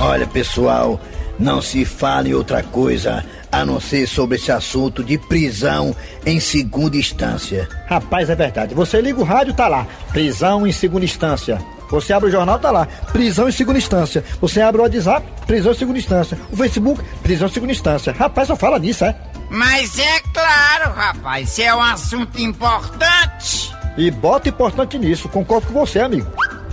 Olha, 0.00 0.26
pessoal, 0.28 1.00
não 1.36 1.60
se 1.60 1.84
fale 1.84 2.32
outra 2.32 2.62
coisa 2.62 3.26
a 3.50 3.64
não 3.64 3.80
ser 3.80 4.06
sobre 4.06 4.36
esse 4.36 4.52
assunto 4.52 5.02
de 5.02 5.18
prisão 5.18 5.96
em 6.24 6.38
segunda 6.38 6.96
instância. 6.96 7.68
Rapaz, 7.88 8.30
é 8.30 8.36
verdade. 8.36 8.72
Você 8.72 9.00
liga 9.00 9.20
o 9.20 9.24
rádio, 9.24 9.52
tá 9.52 9.66
lá. 9.66 9.84
Prisão 10.12 10.64
em 10.64 10.70
segunda 10.70 11.04
instância. 11.04 11.60
Você 11.90 12.12
abre 12.12 12.28
o 12.28 12.32
jornal, 12.32 12.58
tá 12.58 12.70
lá. 12.70 12.86
Prisão 13.12 13.48
em 13.48 13.52
segunda 13.52 13.78
instância. 13.78 14.24
Você 14.40 14.60
abre 14.60 14.80
o 14.80 14.84
WhatsApp, 14.84 15.26
prisão 15.46 15.72
em 15.72 15.76
segunda 15.76 15.98
instância. 15.98 16.38
O 16.50 16.56
Facebook, 16.56 17.02
prisão 17.22 17.48
em 17.48 17.52
segunda 17.52 17.72
instância. 17.72 18.12
Rapaz, 18.12 18.48
só 18.48 18.56
fala 18.56 18.78
nisso, 18.78 19.04
é? 19.04 19.16
Mas 19.50 19.98
é 19.98 20.20
claro, 20.32 20.92
rapaz, 20.94 21.50
se 21.50 21.62
é 21.62 21.74
um 21.74 21.82
assunto 21.82 22.40
importante. 22.40 23.74
E 23.96 24.10
bota 24.10 24.48
importante 24.48 24.96
nisso, 24.98 25.28
concordo 25.28 25.66
com 25.66 25.72
você, 25.72 25.98
amigo. 25.98 26.30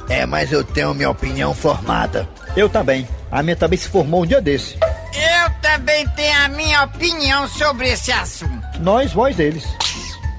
É, 0.07 0.25
mas 0.25 0.51
eu 0.51 0.63
tenho 0.63 0.93
minha 0.93 1.09
opinião 1.09 1.53
formada. 1.53 2.27
Eu 2.55 2.69
também. 2.69 3.07
A 3.31 3.43
minha 3.43 3.55
também 3.55 3.77
se 3.77 3.89
formou 3.89 4.23
um 4.23 4.25
dia 4.25 4.39
desse. 4.39 4.77
Eu 5.13 5.51
também 5.61 6.07
tenho 6.09 6.45
a 6.45 6.47
minha 6.47 6.83
opinião 6.83 7.47
sobre 7.47 7.89
esse 7.89 8.11
assunto. 8.11 8.79
Nós, 8.79 9.11
voz 9.11 9.35
deles. 9.35 9.65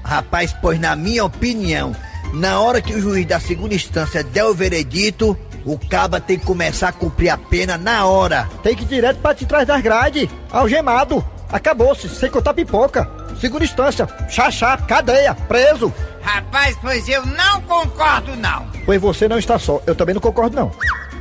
Rapaz, 0.03 0.55
pois 0.59 0.79
na 0.79 0.95
minha 0.95 1.23
opinião, 1.25 1.95
na 2.33 2.59
hora 2.59 2.81
que 2.81 2.93
o 2.93 3.01
juiz 3.01 3.25
da 3.25 3.39
segunda 3.39 3.73
instância 3.73 4.23
der 4.23 4.45
o 4.45 4.53
veredito, 4.53 5.37
o 5.65 5.77
caba 5.77 6.19
tem 6.19 6.37
que 6.37 6.45
começar 6.45 6.89
a 6.89 6.93
cumprir 6.93 7.29
a 7.29 7.37
pena 7.37 7.77
na 7.77 8.05
hora. 8.05 8.49
Tem 8.63 8.75
que 8.75 8.83
ir 8.83 8.87
direto 8.87 9.17
pra 9.17 9.33
te 9.33 9.45
trás 9.45 9.67
das 9.67 9.81
grades. 9.81 10.29
Algemado. 10.51 11.23
Acabou-se, 11.51 12.07
sem 12.07 12.29
contar 12.29 12.53
pipoca. 12.53 13.09
Segunda 13.41 13.63
instância, 13.63 14.07
chachá, 14.29 14.77
cadeia, 14.77 15.33
preso. 15.33 15.91
Rapaz, 16.21 16.77
pois 16.81 17.07
eu 17.09 17.25
não 17.25 17.61
concordo 17.61 18.35
não. 18.35 18.67
Pois 18.85 19.01
você 19.01 19.27
não 19.27 19.39
está 19.39 19.57
só, 19.57 19.81
eu 19.87 19.95
também 19.95 20.13
não 20.13 20.21
concordo 20.21 20.55
não. 20.55 20.71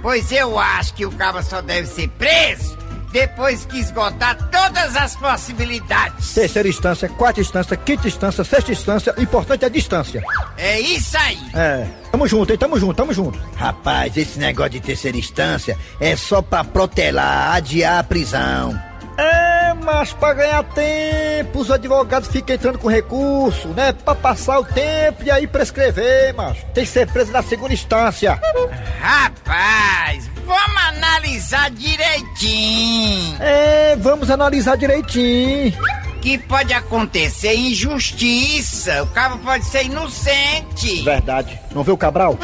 Pois 0.03 0.31
eu 0.31 0.59
acho 0.59 0.95
que 0.95 1.07
o 1.07 1.13
caba 1.13 1.43
só 1.43 1.63
deve 1.63 1.87
ser 1.87 2.09
preso 2.11 2.78
Depois 3.13 3.65
que 3.67 3.79
esgotar 3.79 4.37
todas 4.51 4.97
as 4.97 5.17
possibilidades. 5.17 6.35
Terceira 6.35 6.69
instância, 6.69 7.09
quarta 7.09 7.41
instância, 7.41 7.77
quinta 7.77 8.07
instância, 8.07 8.45
sexta 8.45 8.73
instância, 8.73 9.15
o 9.17 9.23
importante 9.23 9.65
é 9.65 9.67
a 9.67 9.71
distância. 9.71 10.23
É 10.57 10.81
isso 10.81 11.17
aí. 11.17 11.39
É. 11.55 11.87
Tamo 12.11 12.27
junto, 12.27 12.53
hein? 12.53 12.59
Tamo 12.59 12.79
junto, 12.79 12.95
tamo 12.95 13.13
junto. 13.13 13.39
Rapaz, 13.57 14.17
esse 14.17 14.39
negócio 14.39 14.73
de 14.73 14.81
terceira 14.81 15.17
instância 15.17 15.79
é 16.01 16.17
só 16.17 16.43
pra 16.43 16.65
protelar, 16.65 17.55
adiar 17.57 17.99
a 17.99 18.05
prisão. 18.05 18.88
É, 19.19 19.75
mas 19.75 20.13
pra 20.13 20.33
ganhar 20.33 20.63
tempo, 20.63 21.59
os 21.59 21.73
advogados 21.73 22.29
ficam 22.29 22.55
entrando 22.55 22.79
com 22.79 22.87
recurso, 22.87 23.67
né? 23.69 23.93
Pra 23.93 24.15
passar 24.15 24.61
o 24.61 24.65
tempo 24.65 25.25
e 25.25 25.31
aí 25.31 25.45
prescrever, 25.45 26.33
macho. 26.37 26.65
Tem 26.73 26.85
que 26.85 26.91
ser 26.91 27.09
preso 27.09 27.33
na 27.33 27.43
segunda 27.43 27.75
instância. 27.75 28.41
Rapaz, 29.01 30.31
vamos 30.47 30.83
analisar 30.87 31.69
direitinho. 31.71 33.37
É, 33.41 33.97
vamos 33.97 34.31
analisar 34.31 34.77
direitinho. 34.77 35.75
Que 36.23 36.39
pode 36.39 36.73
acontecer 36.73 37.55
injustiça. 37.57 39.03
O 39.03 39.07
cara 39.09 39.37
pode 39.39 39.65
ser 39.65 39.87
inocente. 39.87 41.03
Verdade. 41.03 41.59
Não 41.75 41.83
o 41.83 41.97
Cabral? 41.97 42.39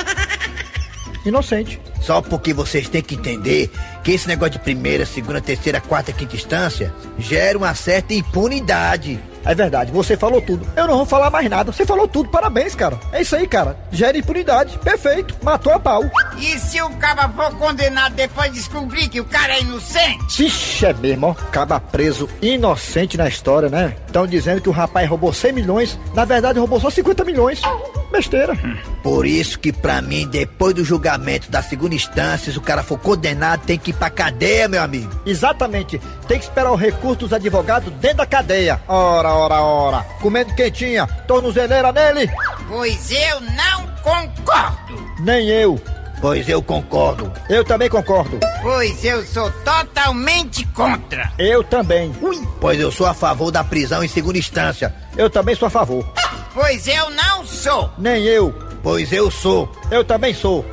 Inocente. 1.24 1.80
Só 2.00 2.20
porque 2.20 2.52
vocês 2.52 2.88
têm 2.88 3.02
que 3.02 3.14
entender 3.14 3.70
que 4.02 4.12
esse 4.12 4.28
negócio 4.28 4.52
de 4.52 4.58
primeira, 4.58 5.06
segunda, 5.06 5.40
terceira, 5.40 5.80
quarta, 5.80 6.12
quinta 6.12 6.36
instância 6.36 6.92
gera 7.18 7.56
uma 7.56 7.74
certa 7.74 8.12
impunidade. 8.12 9.18
É 9.44 9.54
verdade, 9.54 9.92
você 9.92 10.16
falou 10.16 10.40
tudo. 10.40 10.66
Eu 10.76 10.86
não 10.86 10.96
vou 10.96 11.06
falar 11.06 11.30
mais 11.30 11.48
nada. 11.48 11.72
Você 11.72 11.84
falou 11.84 12.08
tudo, 12.08 12.28
parabéns, 12.28 12.74
cara. 12.74 12.98
É 13.12 13.22
isso 13.22 13.36
aí, 13.36 13.46
cara. 13.46 13.76
Gera 13.90 14.16
impunidade. 14.16 14.78
Perfeito. 14.78 15.36
Matou 15.42 15.72
a 15.72 15.78
pau. 15.78 16.02
E 16.38 16.58
se 16.58 16.80
o 16.80 16.90
cara 16.90 17.28
for 17.28 17.54
condenado 17.56 18.14
depois 18.14 18.50
de 18.50 18.58
descobrir 18.58 19.08
que 19.08 19.20
o 19.20 19.24
cara 19.24 19.54
é 19.54 19.60
inocente? 19.60 20.46
Ixi, 20.46 20.86
é 20.86 20.92
mesmo, 20.94 21.26
ó. 21.26 21.34
Caba 21.34 21.78
preso 21.78 22.28
inocente 22.40 23.16
na 23.16 23.28
história, 23.28 23.68
né? 23.68 23.94
Estão 24.06 24.26
dizendo 24.26 24.60
que 24.60 24.68
o 24.68 24.72
rapaz 24.72 25.08
roubou 25.08 25.32
100 25.32 25.52
milhões. 25.52 25.98
Na 26.14 26.24
verdade, 26.24 26.58
roubou 26.58 26.80
só 26.80 26.88
50 26.90 27.24
milhões. 27.24 27.60
Besteira. 28.10 28.56
Por 29.02 29.26
isso 29.26 29.58
que 29.58 29.72
pra 29.72 30.00
mim, 30.00 30.26
depois 30.28 30.72
do 30.72 30.84
julgamento 30.84 31.50
da 31.50 31.60
segunda 31.60 31.94
instância, 31.96 32.52
se 32.52 32.58
o 32.58 32.62
cara 32.62 32.82
for 32.82 32.98
condenado, 32.98 33.62
tem 33.66 33.76
que 33.76 33.90
ir 33.90 33.94
pra 33.94 34.08
cadeia, 34.08 34.68
meu 34.68 34.82
amigo. 34.82 35.10
Exatamente. 35.26 36.00
Tem 36.28 36.38
que 36.38 36.44
esperar 36.44 36.70
o 36.70 36.76
recurso 36.76 37.20
dos 37.20 37.32
advogados 37.32 37.92
dentro 37.94 38.18
da 38.18 38.26
cadeia. 38.26 38.80
Ora, 38.86 39.33
ora, 39.34 39.60
ora. 39.60 40.06
Comendo 40.20 40.54
quentinha. 40.54 41.06
Tornozeleira 41.26 41.92
nele. 41.92 42.30
Pois 42.68 43.10
eu 43.10 43.40
não 43.40 43.86
concordo. 44.02 45.12
Nem 45.20 45.48
eu. 45.48 45.80
Pois 46.20 46.48
eu 46.48 46.62
concordo. 46.62 47.30
Eu 47.50 47.64
também 47.64 47.88
concordo. 47.88 48.38
Pois 48.62 49.04
eu 49.04 49.22
sou 49.26 49.50
totalmente 49.62 50.66
contra. 50.68 51.30
Eu 51.38 51.62
também. 51.62 52.14
Ui. 52.22 52.40
Pois 52.60 52.80
eu 52.80 52.90
sou 52.90 53.06
a 53.06 53.12
favor 53.12 53.50
da 53.50 53.62
prisão 53.62 54.02
em 54.02 54.08
segunda 54.08 54.38
instância. 54.38 54.94
Eu 55.16 55.28
também 55.28 55.54
sou 55.54 55.66
a 55.66 55.70
favor. 55.70 56.06
Pois 56.54 56.86
eu 56.86 57.10
não 57.10 57.44
sou. 57.44 57.90
Nem 57.98 58.24
eu. 58.24 58.52
Pois 58.82 59.12
eu 59.12 59.30
sou. 59.30 59.70
Eu 59.90 60.04
também 60.04 60.32
sou. 60.32 60.64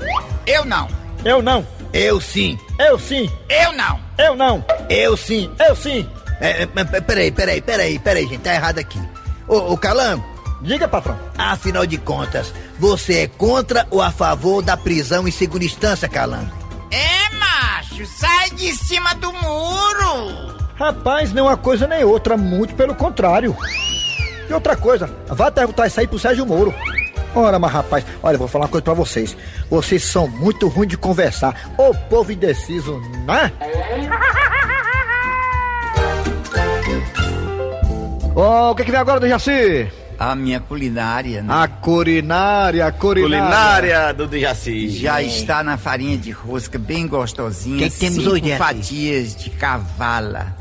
Eu 0.45 0.63
não. 0.63 0.87
Eu 1.25 1.41
não. 1.41 1.65
Eu 1.91 2.21
sim. 2.21 2.57
Eu 2.79 2.97
sim. 2.97 3.29
Eu 3.49 3.73
não. 3.73 3.99
Eu 4.17 4.35
não. 4.35 4.63
Eu 4.89 5.17
sim. 5.17 5.51
Eu 5.59 5.75
sim. 5.75 6.07
É, 6.41 6.63
é, 6.63 6.63
é, 6.63 7.01
peraí, 7.01 7.31
peraí, 7.31 7.61
peraí, 7.61 7.99
peraí, 7.99 8.27
gente. 8.27 8.41
Tá 8.41 8.53
errado 8.53 8.79
aqui. 8.79 8.99
Ô, 9.47 9.73
ô 9.73 9.77
Calango. 9.77 10.25
Diga, 10.61 10.87
patrão. 10.87 11.17
Afinal 11.37 11.85
de 11.85 11.97
contas, 11.97 12.53
você 12.77 13.21
é 13.21 13.27
contra 13.27 13.87
ou 13.89 14.01
a 14.01 14.11
favor 14.11 14.61
da 14.61 14.77
prisão 14.77 15.27
em 15.27 15.31
segunda 15.31 15.65
instância, 15.65 16.07
Calango? 16.07 16.51
É, 16.91 17.35
macho. 17.35 18.05
Sai 18.05 18.49
de 18.51 18.71
cima 18.75 19.13
do 19.15 19.31
muro. 19.33 20.61
Rapaz, 20.75 21.31
nem 21.31 21.43
uma 21.43 21.57
coisa 21.57 21.87
nem 21.87 22.03
outra. 22.03 22.37
Muito 22.37 22.75
pelo 22.75 22.93
contrário. 22.93 23.55
E 24.49 24.53
outra 24.53 24.75
coisa, 24.75 25.09
vá 25.27 25.49
perguntar 25.49 25.87
isso 25.87 25.99
aí 25.99 26.07
pro 26.07 26.19
Sérgio 26.19 26.45
Moro. 26.45 26.73
Ora, 27.33 27.57
mas 27.57 27.71
rapaz, 27.71 28.05
olha, 28.21 28.35
eu 28.35 28.39
vou 28.39 28.47
falar 28.47 28.65
uma 28.65 28.71
coisa 28.71 28.83
pra 28.83 28.93
vocês. 28.93 29.35
Vocês 29.69 30.03
são 30.03 30.27
muito 30.27 30.67
ruins 30.67 30.89
de 30.89 30.97
conversar. 30.97 31.71
Ô 31.77 31.93
povo 32.09 32.31
indeciso, 32.31 32.99
né? 33.25 33.51
Oh, 38.35 38.71
o 38.71 38.75
que, 38.75 38.83
que 38.83 38.91
vem 38.91 38.99
agora 38.99 39.19
do 39.19 39.27
Jaci? 39.27 39.89
A 40.17 40.35
minha 40.35 40.59
culinária, 40.59 41.41
né? 41.41 41.51
A 41.51 41.67
culinária, 41.67 42.85
a 42.85 42.91
culinária. 42.91 43.39
Culinária 43.39 44.13
do 44.13 44.27
Dejaci. 44.27 44.87
Já 44.89 45.19
está 45.19 45.63
na 45.63 45.77
farinha 45.77 46.15
de 46.15 46.29
rosca, 46.29 46.77
bem 46.77 47.07
gostosinha. 47.07 47.79
Que 47.79 47.89
que 47.89 47.99
temos 47.99 48.23
cinco 48.23 48.29
hoje, 48.29 48.55
fatias 48.55 49.35
de 49.35 49.49
cavala. 49.49 50.55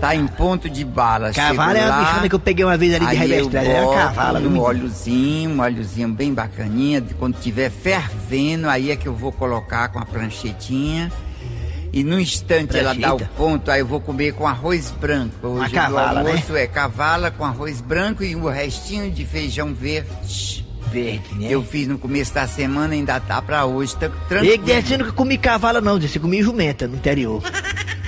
Tá 0.00 0.14
em 0.14 0.26
ponto 0.26 0.68
de 0.68 0.84
bala. 0.84 1.32
Cavala 1.32 1.74
Chego 1.74 1.84
é 1.84 1.90
uma 1.90 2.04
bichona 2.04 2.28
que 2.28 2.34
eu 2.34 2.38
peguei 2.38 2.64
uma 2.64 2.76
vez 2.76 2.94
ali 2.94 3.06
de 3.06 3.14
Rebestrada. 3.16 3.66
Era 3.66 3.84
boto 3.84 3.96
cavala, 3.96 4.40
no 4.40 4.50
viu? 4.50 4.62
óleozinho, 4.62 5.50
um 5.50 5.60
óleozinho 5.60 6.08
bem 6.08 6.34
bacaninha. 6.34 7.02
Quando 7.18 7.38
tiver 7.38 7.70
fervendo, 7.70 8.68
aí 8.68 8.90
é 8.90 8.96
que 8.96 9.06
eu 9.06 9.14
vou 9.14 9.32
colocar 9.32 9.88
com 9.88 9.98
a 9.98 10.04
pranchetinha. 10.04 11.10
E 11.92 12.04
no 12.04 12.20
instante 12.20 12.76
ela 12.78 12.94
dá 12.94 13.14
o 13.14 13.18
ponto, 13.36 13.70
aí 13.70 13.80
eu 13.80 13.86
vou 13.86 14.00
comer 14.00 14.32
com 14.34 14.46
arroz 14.46 14.92
branco. 15.00 15.34
Hoje 15.46 15.74
cavala, 15.74 16.20
o 16.20 16.24
né? 16.24 16.30
almoço 16.30 16.56
é 16.56 16.66
cavala 16.66 17.30
com 17.32 17.44
arroz 17.44 17.80
branco 17.80 18.22
e 18.22 18.36
o 18.36 18.48
restinho 18.48 19.10
de 19.10 19.24
feijão 19.24 19.74
verde. 19.74 20.64
Verde, 20.92 21.34
né? 21.36 21.46
Eu 21.50 21.62
fiz 21.62 21.86
no 21.88 21.98
começo 21.98 22.34
da 22.34 22.46
semana, 22.48 22.94
ainda 22.94 23.18
tá 23.20 23.40
pra 23.42 23.64
hoje, 23.64 23.96
tá 23.96 24.06
E 24.06 24.28
tranquilo. 24.28 24.64
desse 24.64 24.92
eu 24.92 24.98
nunca 24.98 25.12
comi 25.12 25.36
cavala, 25.38 25.80
não. 25.80 25.98
Desse 25.98 26.16
eu 26.16 26.22
comi 26.22 26.42
jumenta 26.42 26.86
no 26.88 26.96
interior. 26.96 27.42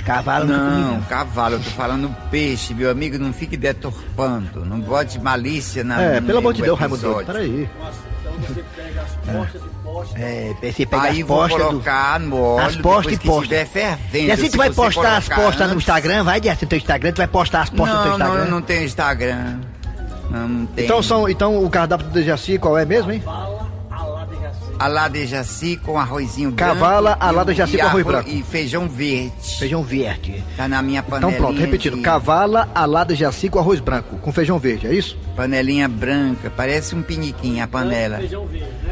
Cavalo 0.04 0.46
Não, 0.46 0.94
não. 0.94 1.02
cavalo, 1.02 1.54
eu 1.54 1.60
tô 1.60 1.70
falando 1.70 2.12
peixe, 2.28 2.74
meu 2.74 2.90
amigo, 2.90 3.18
não 3.18 3.32
fique 3.32 3.56
deturpando, 3.56 4.64
não 4.64 4.80
bote 4.80 5.16
malícia 5.20 5.84
na 5.84 6.02
É, 6.02 6.20
pelo 6.20 6.38
amor 6.38 6.52
de 6.54 6.60
Deus, 6.62 6.76
Raimundo. 6.76 7.24
Episódio. 8.50 10.14
Peraí. 10.14 10.56
É, 10.62 10.72
você 10.72 10.86
pega 10.86 11.02
Aí 11.02 11.20
as 11.22 11.26
vou 11.26 11.36
postas 11.38 11.66
do... 11.66 11.72
no 12.28 12.42
óleo, 12.42 12.66
As 12.66 12.76
postas 12.76 13.12
e 13.14 13.18
postas. 13.18 13.42
estiver 13.44 13.66
fervendo. 13.66 14.26
E 14.26 14.32
assim 14.32 14.50
tu 14.50 14.56
vai 14.56 14.68
você 14.68 14.74
postar 14.76 15.16
as 15.16 15.28
postas 15.28 15.56
no 15.58 15.64
antes- 15.74 15.76
Instagram, 15.76 16.24
vai, 16.24 16.40
Dias, 16.40 16.60
no 16.60 16.68
teu 16.68 16.78
Instagram, 16.78 17.12
tu 17.12 17.18
vai 17.18 17.26
postar 17.28 17.62
as 17.62 17.70
postas 17.70 17.96
no 17.96 18.02
teu 18.02 18.10
Não, 18.12 18.18
não, 18.18 18.26
Instagram. 18.26 18.44
eu 18.46 18.50
não 18.50 18.62
tenho 18.62 18.84
Instagram. 18.84 19.56
Não, 20.30 20.48
não 20.48 20.66
tenho. 20.66 20.84
Então, 20.86 21.02
são, 21.02 21.28
então 21.28 21.62
o 21.64 21.68
cardápio 21.70 22.06
do 22.08 22.22
Jaci 22.22 22.58
qual 22.58 22.78
é 22.78 22.84
mesmo, 22.86 23.12
hein? 23.12 23.22
Alá 24.82 25.06
de 25.06 25.24
jaci 25.28 25.76
com 25.76 25.96
arrozinho 25.96 26.50
Cavala, 26.52 27.10
branco. 27.10 27.24
alá 27.24 27.44
de 27.44 27.54
jaci 27.54 27.76
com 27.78 27.84
arroz 27.86 28.02
arro- 28.04 28.12
branco. 28.12 28.28
E 28.30 28.42
feijão 28.42 28.88
verde. 28.88 29.32
Feijão 29.56 29.82
verde. 29.84 30.42
Tá 30.56 30.66
na 30.66 30.82
minha 30.82 30.98
Então 31.06 31.20
panelinha. 31.20 31.38
pronto, 31.40 31.60
repetindo. 31.60 31.96
de- 31.96 32.02
Cavala, 32.02 32.68
alada 32.74 33.14
jaci 33.14 33.48
com 33.48 33.60
arroz 33.60 33.78
branco, 33.78 34.16
com 34.18 34.32
feijão 34.32 34.58
verde, 34.58 34.88
é 34.88 34.92
isso? 34.94 35.16
Panelinha 35.36 35.88
branca, 35.88 36.50
parece 36.56 36.96
um 36.96 37.02
piniquinho 37.02 37.62
a 37.62 37.68
panela. 37.68 38.18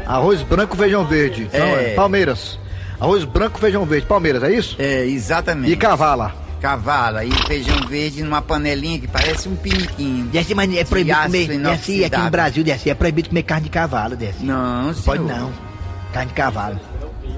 Arroz 0.05 0.41
branco, 0.43 0.77
feijão 0.77 1.05
verde. 1.05 1.43
Então, 1.53 1.65
É. 1.67 1.93
Palmeiras. 1.93 2.57
Arroz 2.97 3.25
branco, 3.25 3.59
feijão 3.59 3.83
verde. 3.85 4.05
Palmeiras, 4.07 4.43
é 4.43 4.53
isso? 4.53 4.77
É, 4.79 5.05
exatamente. 5.05 5.73
E 5.73 5.75
cavala. 5.75 6.33
Cavala 6.61 7.25
e 7.25 7.31
feijão 7.47 7.75
verde 7.89 8.23
numa 8.23 8.41
panelinha 8.41 8.97
que 8.97 9.09
parece 9.09 9.49
um 9.49 9.57
piniquinho. 9.57 10.25
Desse, 10.27 10.55
mas 10.55 10.73
é 10.73 10.83
De 10.83 10.89
proibido 10.89 11.17
aço 11.17 11.25
comer. 11.25 11.47
Desse, 11.47 12.05
aqui 12.05 12.17
no. 12.17 12.29
Brasil, 12.29 12.63
desse, 12.63 12.89
é 12.89 12.93
proibido 12.93 13.27
comer 13.27 13.43
carne 13.43 13.63
de 13.65 13.69
cavalo, 13.71 14.15
desse. 14.15 14.41
Não, 14.45 14.93
Pode 15.03 15.21
senhor. 15.23 15.27
não. 15.37 15.70
Carne 16.13 16.27
de 16.29 16.33
cavalo. 16.33 16.79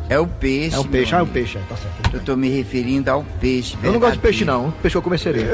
É 0.09 0.19
o 0.19 0.27
peixe. 0.27 0.75
É 0.75 0.79
um 0.79 0.83
peixe, 0.83 1.13
ah, 1.13 1.17
é 1.17 1.19
um 1.19 1.21
amigo. 1.21 1.33
peixe, 1.33 1.57
é, 1.57 1.61
tá 1.69 1.75
certo. 1.75 2.13
Eu 2.15 2.19
tô 2.21 2.35
me 2.35 2.49
referindo 2.49 3.09
ao 3.09 3.23
peixe. 3.39 3.77
Eu 3.81 3.93
não 3.93 3.99
gosto 3.99 4.13
de 4.15 4.19
peixe, 4.19 4.43
não. 4.45 4.71
Peixe 4.81 4.97
eu 4.97 5.01
comer 5.01 5.17
sereia. 5.17 5.45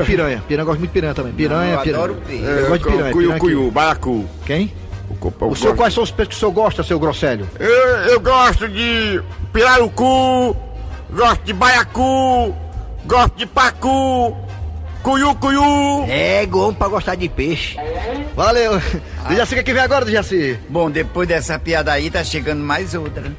E 0.00 0.04
piranha. 0.04 0.42
Piranha 0.48 0.62
eu 0.62 0.66
gosto 0.66 0.78
muito 0.78 0.90
de 0.90 0.94
piranha 0.94 1.14
também. 1.14 1.32
Piranha, 1.32 1.72
Não, 1.72 1.78
eu 1.78 1.82
piranha. 1.82 2.04
adoro 2.04 2.22
peixe. 2.26 2.42
Eu 2.44 2.68
gosto 2.68 2.82
de 2.84 2.90
piranha. 2.90 3.12
Cuiu, 3.12 3.22
piranha 3.28 3.40
cuiu, 3.40 3.62
aqui. 3.64 3.70
baiacu. 3.70 4.24
Quem? 4.46 4.72
O, 5.10 5.26
O 5.26 5.48
eu 5.50 5.54
senhor, 5.56 5.74
quais 5.76 5.92
são 5.94 6.02
os 6.02 6.10
peixes 6.10 6.28
que 6.30 6.36
o 6.36 6.38
senhor 6.38 6.52
gosta, 6.52 6.82
seu 6.82 6.98
grosselho? 6.98 7.48
Eu, 7.58 7.68
eu 7.68 8.20
gosto 8.20 8.68
de 8.68 9.20
pirarucu, 9.52 10.56
gosto 11.10 11.42
de 11.44 11.52
baiacu, 11.52 12.54
gosto 13.06 13.36
de 13.36 13.46
pacu, 13.46 14.36
cuiu, 15.02 15.34
cuiu. 15.36 16.04
É, 16.08 16.46
bom 16.46 16.72
pra 16.72 16.88
gostar 16.88 17.14
de 17.14 17.28
peixe. 17.28 17.76
Valeu. 18.34 18.80
Do 19.28 19.34
Jaci, 19.34 19.54
o 19.58 19.64
que 19.64 19.72
vem 19.72 19.82
agora, 19.82 20.04
do 20.04 20.10
Jaci? 20.10 20.58
Bom, 20.68 20.90
depois 20.90 21.28
dessa 21.28 21.58
piada 21.58 21.92
aí, 21.92 22.10
tá 22.10 22.22
chegando 22.24 22.62
mais 22.62 22.94
outra. 22.94 23.32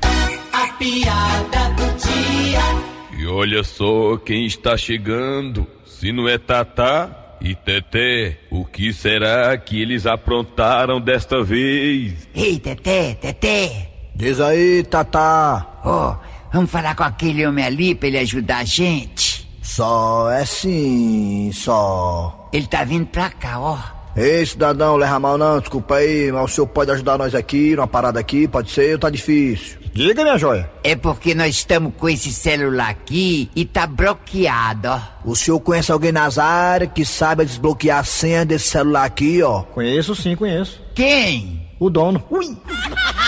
A 0.52 0.67
piada 0.74 1.69
do 1.76 1.98
dia. 1.98 3.19
E 3.19 3.26
olha 3.28 3.63
só 3.63 4.17
quem 4.17 4.45
está 4.45 4.78
chegando. 4.78 5.67
Se 5.86 6.12
não 6.12 6.28
é 6.28 6.38
Tatá 6.38 7.10
e 7.41 7.54
Teté, 7.56 8.38
o 8.50 8.65
que 8.65 8.93
será 8.93 9.58
que 9.58 9.82
eles 9.82 10.06
aprontaram 10.06 11.00
desta 11.00 11.43
vez? 11.43 12.28
Ei, 12.34 12.60
Teté, 12.60 13.15
Teté. 13.15 13.89
Diz 14.15 14.39
aí, 14.39 14.84
Tatá. 14.84 15.80
Ó, 15.84 16.15
vamos 16.52 16.72
falar 16.72 16.95
com 16.95 17.04
aquele 17.04 17.45
homem 17.45 17.65
ali 17.65 17.95
pra 17.95 18.08
ele 18.08 18.17
ajudar 18.19 18.60
a 18.60 18.63
gente. 18.63 19.28
Só 19.69 20.32
é 20.32 20.43
sim, 20.45 21.51
só. 21.53 22.49
Ele 22.51 22.65
tá 22.65 22.84
vindo 22.84 23.05
pra 23.05 23.29
cá, 23.29 23.60
ó. 23.60 23.77
Ei, 24.17 24.43
cidadão, 24.43 24.95
leva 24.95 25.19
mal 25.19 25.38
não, 25.38 25.60
desculpa 25.60 25.97
aí, 25.97 26.32
mas 26.32 26.43
o 26.43 26.47
senhor 26.47 26.67
pode 26.67 26.89
ajudar 26.89 27.19
nós 27.19 27.36
aqui, 27.36 27.75
numa 27.75 27.88
parada 27.88 28.19
aqui, 28.19 28.47
pode 28.47 28.71
ser, 28.71 28.93
ou 28.93 28.99
tá 28.99 29.12
difícil? 29.12 29.77
Diga, 29.93 30.23
minha 30.23 30.39
joia. 30.39 30.69
É 30.84 30.95
porque 30.95 31.36
nós 31.36 31.55
estamos 31.55 31.93
com 31.95 32.10
esse 32.10 32.34
celular 32.34 32.89
aqui 32.89 33.51
e 33.55 33.63
tá 33.63 33.86
bloqueado, 33.86 34.89
ó. 34.89 34.99
O 35.23 35.36
senhor 35.36 35.60
conhece 35.60 35.91
alguém 35.91 36.12
nas 36.12 36.39
áreas 36.39 36.91
que 36.91 37.05
saiba 37.05 37.45
desbloquear 37.45 37.99
a 37.99 38.03
senha 38.03 38.43
desse 38.43 38.69
celular 38.69 39.05
aqui, 39.05 39.43
ó? 39.43 39.62
Conheço 39.62 40.15
sim, 40.15 40.36
conheço. 40.36 40.82
Quem? 40.95 41.69
O 41.79 41.91
dono. 41.91 42.23
Ui! 42.32 42.58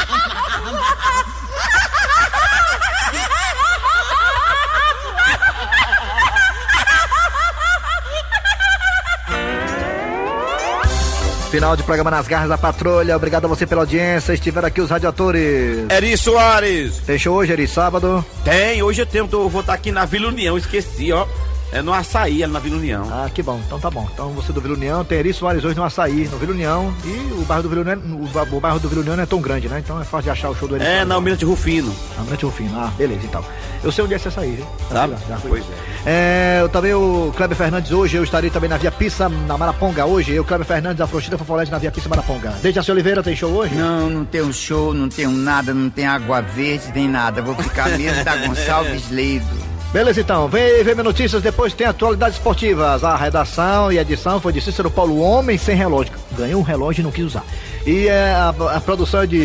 Final 11.51 11.75
de 11.75 11.83
programa 11.83 12.09
nas 12.09 12.27
garras 12.29 12.47
da 12.47 12.57
patrulha. 12.57 13.15
Obrigado 13.15 13.43
a 13.45 13.47
você 13.49 13.67
pela 13.67 13.81
audiência. 13.81 14.33
Estiveram 14.33 14.67
aqui 14.69 14.79
os 14.79 14.89
radiadores. 14.89 15.85
Eri 15.89 16.15
Soares. 16.17 17.01
Show 17.19 17.35
hoje, 17.35 17.51
Eri, 17.51 17.67
sábado? 17.67 18.23
Tem, 18.45 18.81
hoje 18.81 19.01
eu 19.01 19.05
tenho, 19.05 19.27
tô- 19.27 19.49
vou 19.49 19.59
estar 19.59 19.73
aqui 19.73 19.91
na 19.91 20.05
Vila 20.05 20.29
União, 20.29 20.57
esqueci, 20.57 21.11
ó. 21.11 21.27
É 21.73 21.81
no 21.81 21.93
açaí, 21.93 22.43
ali 22.43 22.51
na 22.51 22.59
Vila 22.59 22.75
União. 22.77 23.07
Ah, 23.09 23.29
que 23.33 23.41
bom. 23.41 23.59
Então 23.65 23.79
tá 23.79 23.89
bom. 23.89 24.05
Então 24.13 24.29
você 24.31 24.51
do 24.51 24.59
Vila 24.59 24.73
União, 24.75 25.05
tem 25.05 25.19
Eri 25.19 25.33
Soares 25.33 25.63
hoje 25.63 25.75
no 25.77 25.83
Açaí, 25.85 26.27
no 26.29 26.37
Vila 26.37 26.51
União. 26.51 26.93
E 27.05 27.33
o 27.41 27.45
bairro 27.45 27.63
do 27.63 27.69
Vila 27.69 27.81
União, 27.81 27.97
o, 28.21 28.27
ba- 28.27 28.45
o 28.51 28.59
bairro 28.59 28.77
do 28.79 28.89
Vila 28.89 28.99
União 29.01 29.15
não 29.15 29.23
é 29.23 29.25
tão 29.25 29.39
grande, 29.39 29.69
né? 29.69 29.79
Então 29.79 29.99
é 29.99 30.03
fácil 30.03 30.23
de 30.25 30.29
achar 30.31 30.49
o 30.49 30.55
show 30.55 30.67
do 30.67 30.75
Eri 30.75 30.83
É, 30.83 30.87
Soares. 30.87 31.07
na 31.07 31.15
Almirante 31.15 31.45
Rufino. 31.45 31.95
Almirante 32.17 32.43
Rufino. 32.45 32.77
Ah, 32.77 32.91
beleza, 32.97 33.21
então. 33.23 33.43
Eu 33.83 33.91
sei 33.91 34.03
onde 34.03 34.13
é 34.13 34.17
esse 34.17 34.27
açaí, 34.27 34.51
viu? 34.51 34.67
Sabe? 34.89 35.15
Já. 35.29 35.37
Pois 35.47 35.63
É, 36.05 36.57
eu 36.61 36.67
também, 36.67 36.93
o 36.93 37.33
Kleber 37.37 37.55
Fernandes, 37.57 37.91
hoje 37.91 38.17
eu 38.17 38.23
estarei 38.25 38.49
também 38.49 38.69
na 38.69 38.75
Via 38.77 38.91
Pista, 38.91 39.29
na 39.29 39.57
Maraponga. 39.57 40.05
Hoje, 40.05 40.33
eu, 40.33 40.43
Kleber 40.43 40.67
Fernandes, 40.67 40.99
a 40.99 41.07
Frouxida 41.07 41.37
Fofolete 41.37 41.71
na 41.71 41.77
Via 41.77 41.91
Pista 41.91 42.09
Maraponga. 42.09 42.49
Dejaci 42.61 42.91
Oliveira 42.91 43.23
tem 43.23 43.33
show 43.35 43.49
hoje? 43.49 43.73
Não, 43.75 44.09
não 44.09 44.25
tem 44.25 44.41
um 44.41 44.51
show, 44.51 44.93
não 44.93 45.07
tem 45.07 45.25
um 45.25 45.31
nada, 45.35 45.73
não 45.73 45.89
tem 45.89 46.05
água 46.05 46.41
verde, 46.41 46.91
nem 46.93 47.07
nada. 47.07 47.41
Vou 47.41 47.55
ficar 47.55 47.89
mesmo 47.97 48.23
da 48.25 48.35
Gonçalves 48.35 49.09
Leido. 49.09 49.71
Beleza, 49.91 50.21
então. 50.21 50.47
Vem, 50.47 50.83
vem 50.83 50.95
notícias, 50.95 51.41
depois 51.41 51.73
tem 51.73 51.85
atualidades 51.85 52.37
esportivas. 52.37 53.03
A 53.03 53.15
redação 53.15 53.91
e 53.91 53.99
a 53.99 54.01
edição 54.01 54.39
foi 54.39 54.53
de 54.53 54.61
Cícero 54.61 54.89
Paulo, 54.89 55.19
homem 55.19 55.57
sem 55.57 55.75
relógio. 55.75 56.13
Ganhou 56.31 56.61
um 56.61 56.63
relógio 56.63 57.01
e 57.01 57.03
não 57.03 57.11
quis 57.11 57.25
usar. 57.25 57.43
E 57.85 58.07
é, 58.07 58.31
a, 58.31 58.49
a 58.49 58.79
produção 58.79 59.23
é 59.23 59.27
de 59.27 59.37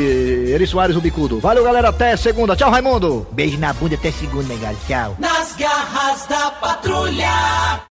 Eri 0.53 0.67
Soares, 0.67 0.97
o 0.97 1.01
Bicudo. 1.01 1.41
Valeu, 1.41 1.65
galera. 1.65 1.89
Até 1.89 2.17
segunda. 2.17 2.55
Tchau, 2.55 2.71
Raimundo. 2.71 3.27
Beijo 3.33 3.59
na 3.59 3.73
bunda 3.73 3.97
até 3.97 4.13
segunda, 4.13 4.47
negado. 4.47 4.77
Tchau. 4.87 5.17
Nas 5.19 5.57
garras 5.57 6.27
da 6.27 6.51
patrulha. 6.53 7.81